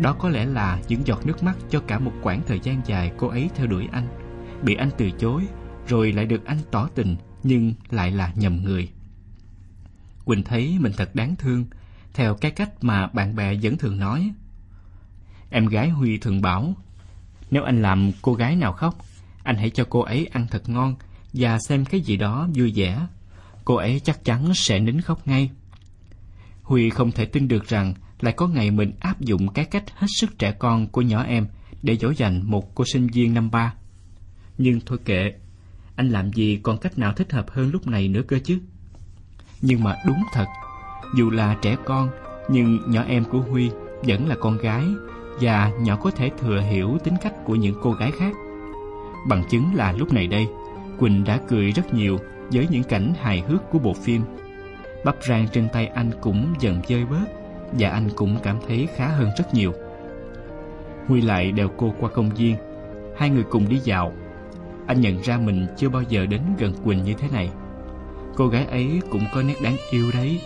Đó 0.00 0.16
có 0.18 0.28
lẽ 0.28 0.46
là 0.46 0.78
những 0.88 1.06
giọt 1.06 1.26
nước 1.26 1.42
mắt 1.42 1.56
cho 1.70 1.80
cả 1.80 1.98
một 1.98 2.12
quãng 2.22 2.42
thời 2.46 2.60
gian 2.60 2.80
dài 2.86 3.12
cô 3.16 3.28
ấy 3.28 3.50
theo 3.54 3.66
đuổi 3.66 3.88
anh, 3.92 4.06
bị 4.62 4.74
anh 4.74 4.90
từ 4.98 5.10
chối, 5.10 5.46
rồi 5.86 6.12
lại 6.12 6.26
được 6.26 6.44
anh 6.44 6.58
tỏ 6.70 6.88
tình 6.94 7.16
nhưng 7.42 7.74
lại 7.90 8.10
là 8.10 8.32
nhầm 8.34 8.64
người. 8.64 8.88
Quỳnh 10.24 10.42
thấy 10.42 10.76
mình 10.80 10.92
thật 10.96 11.14
đáng 11.14 11.36
thương, 11.36 11.64
theo 12.18 12.34
cái 12.34 12.50
cách 12.50 12.70
mà 12.80 13.06
bạn 13.06 13.36
bè 13.36 13.54
vẫn 13.62 13.78
thường 13.78 13.98
nói. 13.98 14.32
Em 15.50 15.66
gái 15.66 15.88
Huy 15.88 16.18
thường 16.18 16.42
bảo, 16.42 16.74
nếu 17.50 17.62
anh 17.62 17.82
làm 17.82 18.12
cô 18.22 18.34
gái 18.34 18.56
nào 18.56 18.72
khóc, 18.72 18.98
anh 19.42 19.56
hãy 19.56 19.70
cho 19.70 19.84
cô 19.90 20.00
ấy 20.00 20.26
ăn 20.32 20.46
thật 20.50 20.68
ngon 20.68 20.94
và 21.32 21.58
xem 21.68 21.84
cái 21.84 22.00
gì 22.00 22.16
đó 22.16 22.48
vui 22.54 22.72
vẻ. 22.76 23.06
Cô 23.64 23.74
ấy 23.74 24.00
chắc 24.00 24.24
chắn 24.24 24.54
sẽ 24.54 24.80
nín 24.80 25.00
khóc 25.00 25.28
ngay. 25.28 25.50
Huy 26.62 26.90
không 26.90 27.12
thể 27.12 27.24
tin 27.24 27.48
được 27.48 27.68
rằng 27.68 27.94
lại 28.20 28.34
có 28.36 28.46
ngày 28.46 28.70
mình 28.70 28.92
áp 29.00 29.20
dụng 29.20 29.48
cái 29.48 29.64
cách 29.64 29.84
hết 29.94 30.06
sức 30.16 30.38
trẻ 30.38 30.52
con 30.52 30.86
của 30.86 31.02
nhỏ 31.02 31.22
em 31.22 31.46
để 31.82 31.96
dỗ 31.96 32.10
dành 32.10 32.50
một 32.50 32.74
cô 32.74 32.84
sinh 32.92 33.06
viên 33.06 33.34
năm 33.34 33.50
ba. 33.50 33.74
Nhưng 34.58 34.80
thôi 34.86 34.98
kệ, 35.04 35.32
anh 35.96 36.08
làm 36.08 36.32
gì 36.32 36.60
còn 36.62 36.78
cách 36.78 36.98
nào 36.98 37.12
thích 37.12 37.32
hợp 37.32 37.50
hơn 37.50 37.70
lúc 37.70 37.86
này 37.86 38.08
nữa 38.08 38.22
cơ 38.28 38.38
chứ? 38.44 38.58
Nhưng 39.60 39.84
mà 39.84 39.96
đúng 40.06 40.22
thật, 40.32 40.46
dù 41.16 41.30
là 41.30 41.56
trẻ 41.62 41.76
con, 41.84 42.08
nhưng 42.48 42.78
nhỏ 42.90 43.02
em 43.08 43.24
của 43.24 43.38
Huy 43.38 43.70
vẫn 44.02 44.28
là 44.28 44.34
con 44.40 44.58
gái 44.58 44.84
và 45.40 45.72
nhỏ 45.80 45.96
có 45.96 46.10
thể 46.10 46.30
thừa 46.38 46.60
hiểu 46.60 46.98
tính 47.04 47.14
cách 47.22 47.34
của 47.44 47.54
những 47.54 47.74
cô 47.82 47.92
gái 47.92 48.10
khác. 48.10 48.32
Bằng 49.28 49.44
chứng 49.50 49.74
là 49.74 49.92
lúc 49.92 50.12
này 50.12 50.26
đây, 50.26 50.48
Quỳnh 50.98 51.24
đã 51.24 51.40
cười 51.48 51.70
rất 51.70 51.94
nhiều 51.94 52.18
với 52.52 52.66
những 52.70 52.84
cảnh 52.84 53.12
hài 53.20 53.40
hước 53.40 53.70
của 53.70 53.78
bộ 53.78 53.94
phim. 53.94 54.22
Bắp 55.04 55.16
rang 55.28 55.48
trên 55.52 55.68
tay 55.72 55.86
anh 55.86 56.10
cũng 56.20 56.54
dần 56.60 56.80
dơi 56.88 57.04
bớt 57.04 57.24
và 57.72 57.90
anh 57.90 58.08
cũng 58.16 58.36
cảm 58.42 58.56
thấy 58.68 58.88
khá 58.96 59.06
hơn 59.06 59.30
rất 59.38 59.54
nhiều. 59.54 59.72
Huy 61.06 61.20
lại 61.20 61.52
đèo 61.52 61.68
cô 61.76 61.94
qua 62.00 62.10
công 62.10 62.30
viên, 62.30 62.56
hai 63.16 63.30
người 63.30 63.44
cùng 63.50 63.68
đi 63.68 63.78
dạo. 63.78 64.12
Anh 64.86 65.00
nhận 65.00 65.22
ra 65.22 65.38
mình 65.38 65.66
chưa 65.76 65.88
bao 65.88 66.02
giờ 66.08 66.26
đến 66.26 66.40
gần 66.58 66.72
Quỳnh 66.84 67.02
như 67.02 67.14
thế 67.14 67.28
này. 67.32 67.50
Cô 68.36 68.48
gái 68.48 68.66
ấy 68.66 69.00
cũng 69.10 69.22
có 69.34 69.42
nét 69.42 69.54
đáng 69.62 69.76
yêu 69.90 70.10
đấy, 70.14 70.40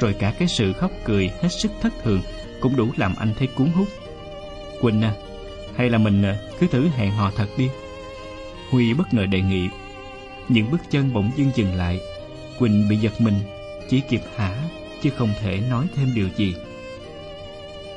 rồi 0.00 0.12
cả 0.12 0.32
cái 0.38 0.48
sự 0.48 0.72
khóc 0.72 0.90
cười 1.04 1.30
hết 1.42 1.48
sức 1.48 1.72
thất 1.80 1.92
thường 2.02 2.22
cũng 2.60 2.76
đủ 2.76 2.88
làm 2.96 3.14
anh 3.18 3.34
thấy 3.38 3.48
cuốn 3.48 3.68
hút. 3.68 3.88
Quỳnh 4.80 5.02
à, 5.02 5.14
hay 5.76 5.90
là 5.90 5.98
mình 5.98 6.22
à, 6.22 6.38
cứ 6.58 6.66
thử 6.66 6.88
hẹn 6.88 7.10
hò 7.10 7.30
thật 7.30 7.48
đi. 7.58 7.68
Huy 8.70 8.94
bất 8.94 9.14
ngờ 9.14 9.26
đề 9.26 9.40
nghị. 9.40 9.68
Những 10.48 10.70
bước 10.70 10.80
chân 10.90 11.12
bỗng 11.12 11.30
dưng 11.36 11.50
dừng 11.54 11.74
lại. 11.74 12.00
Quỳnh 12.58 12.88
bị 12.88 12.96
giật 12.96 13.20
mình, 13.20 13.34
chỉ 13.90 14.02
kịp 14.08 14.20
hả, 14.36 14.56
chứ 15.02 15.10
không 15.10 15.30
thể 15.40 15.60
nói 15.70 15.86
thêm 15.96 16.14
điều 16.14 16.28
gì. 16.36 16.54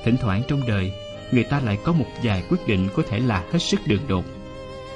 Thỉnh 0.03 0.17
thoảng 0.17 0.41
trong 0.47 0.67
đời, 0.67 0.91
người 1.31 1.43
ta 1.43 1.59
lại 1.59 1.77
có 1.83 1.91
một 1.91 2.05
vài 2.23 2.43
quyết 2.49 2.67
định 2.67 2.89
có 2.95 3.03
thể 3.09 3.19
là 3.19 3.43
hết 3.51 3.59
sức 3.59 3.79
đường 3.88 4.07
đột. 4.07 4.25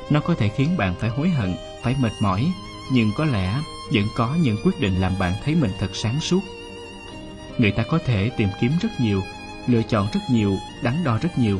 Nó 0.09 0.19
có 0.19 0.35
thể 0.35 0.49
khiến 0.49 0.77
bạn 0.77 0.95
phải 0.99 1.09
hối 1.09 1.29
hận, 1.29 1.55
phải 1.83 1.95
mệt 1.99 2.11
mỏi, 2.21 2.51
nhưng 2.91 3.11
có 3.17 3.25
lẽ 3.25 3.59
vẫn 3.93 4.03
có 4.15 4.35
những 4.41 4.57
quyết 4.63 4.79
định 4.79 5.01
làm 5.01 5.19
bạn 5.19 5.33
thấy 5.43 5.55
mình 5.55 5.71
thật 5.79 5.95
sáng 5.95 6.19
suốt. 6.19 6.41
Người 7.57 7.71
ta 7.71 7.83
có 7.83 7.99
thể 8.05 8.29
tìm 8.37 8.49
kiếm 8.61 8.71
rất 8.81 8.89
nhiều, 8.99 9.21
lựa 9.67 9.81
chọn 9.83 10.07
rất 10.13 10.19
nhiều, 10.31 10.57
đắn 10.83 11.03
đo 11.03 11.17
rất 11.21 11.37
nhiều, 11.37 11.59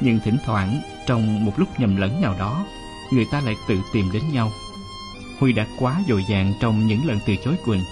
nhưng 0.00 0.20
thỉnh 0.20 0.36
thoảng 0.44 0.80
trong 1.06 1.44
một 1.44 1.52
lúc 1.56 1.80
nhầm 1.80 1.96
lẫn 1.96 2.20
nào 2.20 2.34
đó, 2.38 2.66
người 3.12 3.26
ta 3.32 3.40
lại 3.40 3.54
tự 3.68 3.78
tìm 3.92 4.12
đến 4.12 4.22
nhau. 4.32 4.52
Huy 5.38 5.52
đã 5.52 5.66
quá 5.78 6.02
dội 6.08 6.24
dàng 6.28 6.52
trong 6.60 6.86
những 6.86 7.06
lần 7.06 7.18
từ 7.26 7.36
chối 7.44 7.54
Quỳnh. 7.64 7.82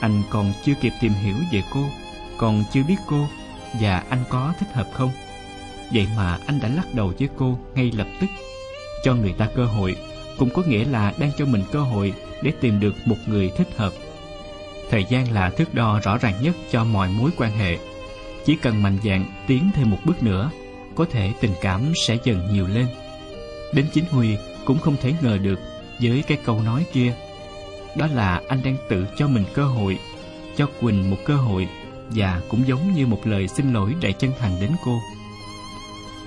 Anh 0.00 0.22
còn 0.30 0.52
chưa 0.64 0.74
kịp 0.80 0.92
tìm 1.00 1.12
hiểu 1.12 1.36
về 1.52 1.62
cô, 1.72 1.84
còn 2.36 2.64
chưa 2.72 2.82
biết 2.82 2.96
cô 3.06 3.26
và 3.80 4.04
anh 4.08 4.24
có 4.28 4.54
thích 4.60 4.68
hợp 4.72 4.86
không. 4.92 5.10
Vậy 5.92 6.06
mà 6.16 6.38
anh 6.46 6.60
đã 6.60 6.68
lắc 6.68 6.94
đầu 6.94 7.12
với 7.18 7.28
cô 7.36 7.58
ngay 7.74 7.92
lập 7.96 8.06
tức. 8.20 8.26
Cho 9.04 9.14
người 9.14 9.32
ta 9.32 9.48
cơ 9.56 9.64
hội 9.64 9.96
cũng 10.38 10.50
có 10.50 10.62
nghĩa 10.62 10.84
là 10.84 11.12
đang 11.18 11.30
cho 11.38 11.46
mình 11.46 11.62
cơ 11.72 11.80
hội 11.80 12.12
để 12.42 12.52
tìm 12.60 12.80
được 12.80 12.94
một 13.04 13.16
người 13.26 13.50
thích 13.56 13.68
hợp. 13.76 13.92
Thời 14.90 15.04
gian 15.08 15.32
là 15.32 15.50
thước 15.50 15.74
đo 15.74 16.00
rõ 16.02 16.18
ràng 16.18 16.34
nhất 16.42 16.56
cho 16.70 16.84
mọi 16.84 17.08
mối 17.08 17.30
quan 17.36 17.52
hệ. 17.52 17.78
Chỉ 18.44 18.56
cần 18.56 18.82
mạnh 18.82 18.98
dạn 19.04 19.24
tiến 19.46 19.70
thêm 19.74 19.90
một 19.90 19.98
bước 20.04 20.22
nữa, 20.22 20.50
có 20.94 21.06
thể 21.10 21.32
tình 21.40 21.52
cảm 21.60 21.92
sẽ 22.06 22.16
dần 22.24 22.48
nhiều 22.52 22.66
lên. 22.66 22.86
Đến 23.74 23.86
chính 23.92 24.04
Huy 24.10 24.36
cũng 24.64 24.78
không 24.78 24.96
thể 25.02 25.14
ngờ 25.20 25.38
được 25.38 25.60
với 26.02 26.24
cái 26.28 26.38
câu 26.44 26.60
nói 26.60 26.86
kia. 26.92 27.14
Đó 27.96 28.06
là 28.06 28.42
anh 28.48 28.62
đang 28.64 28.76
tự 28.88 29.06
cho 29.16 29.28
mình 29.28 29.44
cơ 29.54 29.64
hội, 29.64 29.98
cho 30.56 30.68
Quỳnh 30.80 31.10
một 31.10 31.16
cơ 31.24 31.36
hội 31.36 31.68
và 32.10 32.40
cũng 32.48 32.66
giống 32.66 32.94
như 32.94 33.06
một 33.06 33.26
lời 33.26 33.48
xin 33.48 33.72
lỗi 33.72 33.94
đầy 34.00 34.12
chân 34.12 34.30
thành 34.38 34.60
đến 34.60 34.70
cô. 34.84 35.00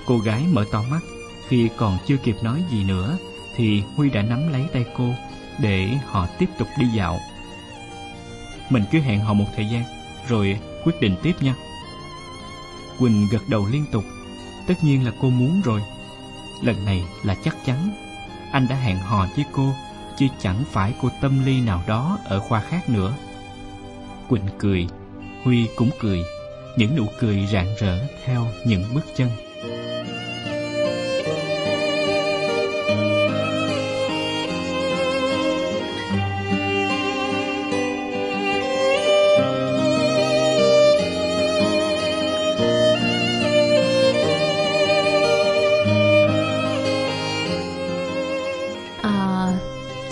Cô 0.05 0.17
gái 0.19 0.43
mở 0.51 0.65
to 0.71 0.83
mắt 0.91 0.99
khi 1.47 1.69
còn 1.77 1.97
chưa 2.07 2.17
kịp 2.17 2.35
nói 2.43 2.63
gì 2.71 2.83
nữa 2.83 3.17
thì 3.55 3.83
Huy 3.95 4.09
đã 4.09 4.21
nắm 4.21 4.51
lấy 4.51 4.65
tay 4.73 4.85
cô 4.97 5.13
để 5.59 5.87
họ 6.05 6.27
tiếp 6.39 6.49
tục 6.59 6.67
đi 6.79 6.85
dạo. 6.95 7.19
Mình 8.71 8.83
cứ 8.91 8.99
hẹn 8.99 9.19
họ 9.19 9.33
một 9.33 9.45
thời 9.55 9.65
gian 9.65 9.83
rồi 10.27 10.59
quyết 10.83 11.01
định 11.01 11.15
tiếp 11.23 11.33
nha. 11.41 11.55
Quỳnh 12.99 13.27
gật 13.31 13.41
đầu 13.49 13.67
liên 13.71 13.85
tục. 13.91 14.03
Tất 14.67 14.73
nhiên 14.83 15.05
là 15.05 15.11
cô 15.21 15.29
muốn 15.29 15.61
rồi. 15.61 15.81
Lần 16.63 16.85
này 16.85 17.03
là 17.23 17.35
chắc 17.43 17.57
chắn. 17.65 17.89
Anh 18.51 18.67
đã 18.67 18.75
hẹn 18.75 18.97
hò 18.97 19.27
với 19.35 19.45
cô, 19.51 19.73
chứ 20.17 20.27
chẳng 20.41 20.63
phải 20.71 20.93
cô 21.01 21.09
tâm 21.21 21.45
ly 21.45 21.61
nào 21.61 21.83
đó 21.87 22.19
ở 22.23 22.39
khoa 22.39 22.61
khác 22.61 22.89
nữa. 22.89 23.13
Quỳnh 24.29 24.45
cười, 24.59 24.87
Huy 25.43 25.67
cũng 25.75 25.89
cười, 25.99 26.23
những 26.77 26.95
nụ 26.95 27.05
cười 27.19 27.47
rạng 27.51 27.75
rỡ 27.79 28.07
theo 28.25 28.47
những 28.65 28.83
bước 28.93 29.05
chân. 29.15 29.29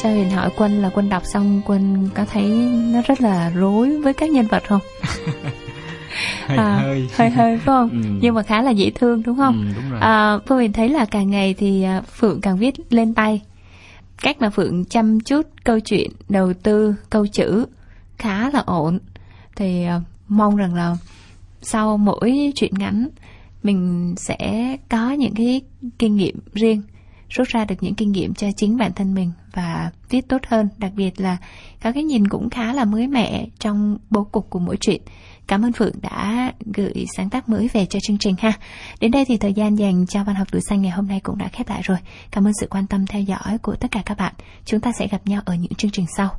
Cho 0.03 0.09
Huyền 0.09 0.29
hỏi 0.29 0.49
Quân 0.57 0.81
là 0.81 0.89
Quân 0.89 1.09
đọc 1.09 1.25
xong 1.25 1.61
Quân 1.65 2.09
có 2.15 2.25
thấy 2.25 2.45
nó 2.93 3.01
rất 3.01 3.21
là 3.21 3.49
rối 3.49 4.01
với 4.01 4.13
các 4.13 4.29
nhân 4.29 4.47
vật 4.47 4.63
không? 4.67 4.81
hơi 6.47 6.57
à, 6.57 6.77
hơi 6.77 7.07
hơi 7.15 7.29
hơi 7.29 7.57
phải 7.57 7.65
không? 7.65 7.89
Ừ. 8.03 8.09
Nhưng 8.21 8.35
mà 8.35 8.43
khá 8.43 8.61
là 8.61 8.71
dễ 8.71 8.89
thương 8.89 9.23
đúng 9.23 9.37
không? 9.37 9.65
Ừ, 9.67 9.81
đúng 9.81 9.91
rồi. 9.91 9.99
À, 10.01 10.37
Phương 10.47 10.57
Huyền 10.57 10.73
thấy 10.73 10.89
là 10.89 11.05
càng 11.05 11.29
ngày 11.29 11.53
thì 11.53 11.83
à, 11.83 12.01
Phượng 12.01 12.41
càng 12.41 12.57
viết 12.57 12.75
lên 12.89 13.13
tay. 13.13 13.41
Cách 14.21 14.41
mà 14.41 14.49
Phượng 14.49 14.85
chăm 14.85 15.19
chút 15.19 15.47
câu 15.63 15.79
chuyện, 15.79 16.11
đầu 16.29 16.53
tư, 16.53 16.95
câu 17.09 17.27
chữ 17.27 17.65
khá 18.17 18.49
là 18.49 18.63
ổn. 18.65 18.99
Thì 19.55 19.83
à, 19.83 20.01
mong 20.27 20.55
rằng 20.55 20.75
là 20.75 20.97
sau 21.61 21.97
mỗi 21.97 22.51
chuyện 22.55 22.73
ngắn 22.77 23.07
mình 23.63 24.13
sẽ 24.17 24.77
có 24.89 25.11
những 25.11 25.33
cái 25.35 25.61
kinh 25.99 26.15
nghiệm 26.15 26.35
riêng 26.53 26.81
rút 27.29 27.47
ra 27.47 27.65
được 27.65 27.75
những 27.81 27.95
kinh 27.95 28.11
nghiệm 28.11 28.33
cho 28.33 28.47
chính 28.57 28.77
bản 28.77 28.91
thân 28.93 29.13
mình 29.13 29.31
và 29.53 29.91
viết 30.09 30.27
tốt 30.29 30.41
hơn. 30.47 30.69
Đặc 30.77 30.91
biệt 30.95 31.19
là 31.19 31.37
có 31.83 31.91
cái 31.91 32.03
nhìn 32.03 32.27
cũng 32.27 32.49
khá 32.49 32.73
là 32.73 32.85
mới 32.85 33.07
mẻ 33.07 33.45
trong 33.59 33.97
bố 34.09 34.23
cục 34.23 34.49
của 34.49 34.59
mỗi 34.59 34.77
chuyện. 34.77 35.01
Cảm 35.47 35.65
ơn 35.65 35.73
phượng 35.73 36.01
đã 36.01 36.51
gửi 36.75 37.05
sáng 37.17 37.29
tác 37.29 37.49
mới 37.49 37.69
về 37.73 37.85
cho 37.85 37.99
chương 37.99 38.17
trình 38.17 38.35
ha. 38.39 38.53
Đến 38.99 39.11
đây 39.11 39.25
thì 39.25 39.37
thời 39.37 39.53
gian 39.53 39.77
dành 39.77 40.05
cho 40.07 40.23
văn 40.23 40.35
học 40.35 40.47
tuổi 40.51 40.61
xanh 40.61 40.81
ngày 40.81 40.91
hôm 40.91 41.07
nay 41.07 41.19
cũng 41.19 41.37
đã 41.37 41.47
khép 41.47 41.69
lại 41.69 41.81
rồi. 41.83 41.97
Cảm 42.31 42.47
ơn 42.47 42.53
sự 42.61 42.67
quan 42.69 42.87
tâm 42.87 43.05
theo 43.05 43.21
dõi 43.21 43.57
của 43.61 43.75
tất 43.75 43.91
cả 43.91 44.01
các 44.05 44.17
bạn. 44.17 44.33
Chúng 44.65 44.79
ta 44.79 44.91
sẽ 44.99 45.07
gặp 45.07 45.21
nhau 45.25 45.41
ở 45.45 45.55
những 45.55 45.73
chương 45.73 45.91
trình 45.91 46.05
sau. 46.17 46.29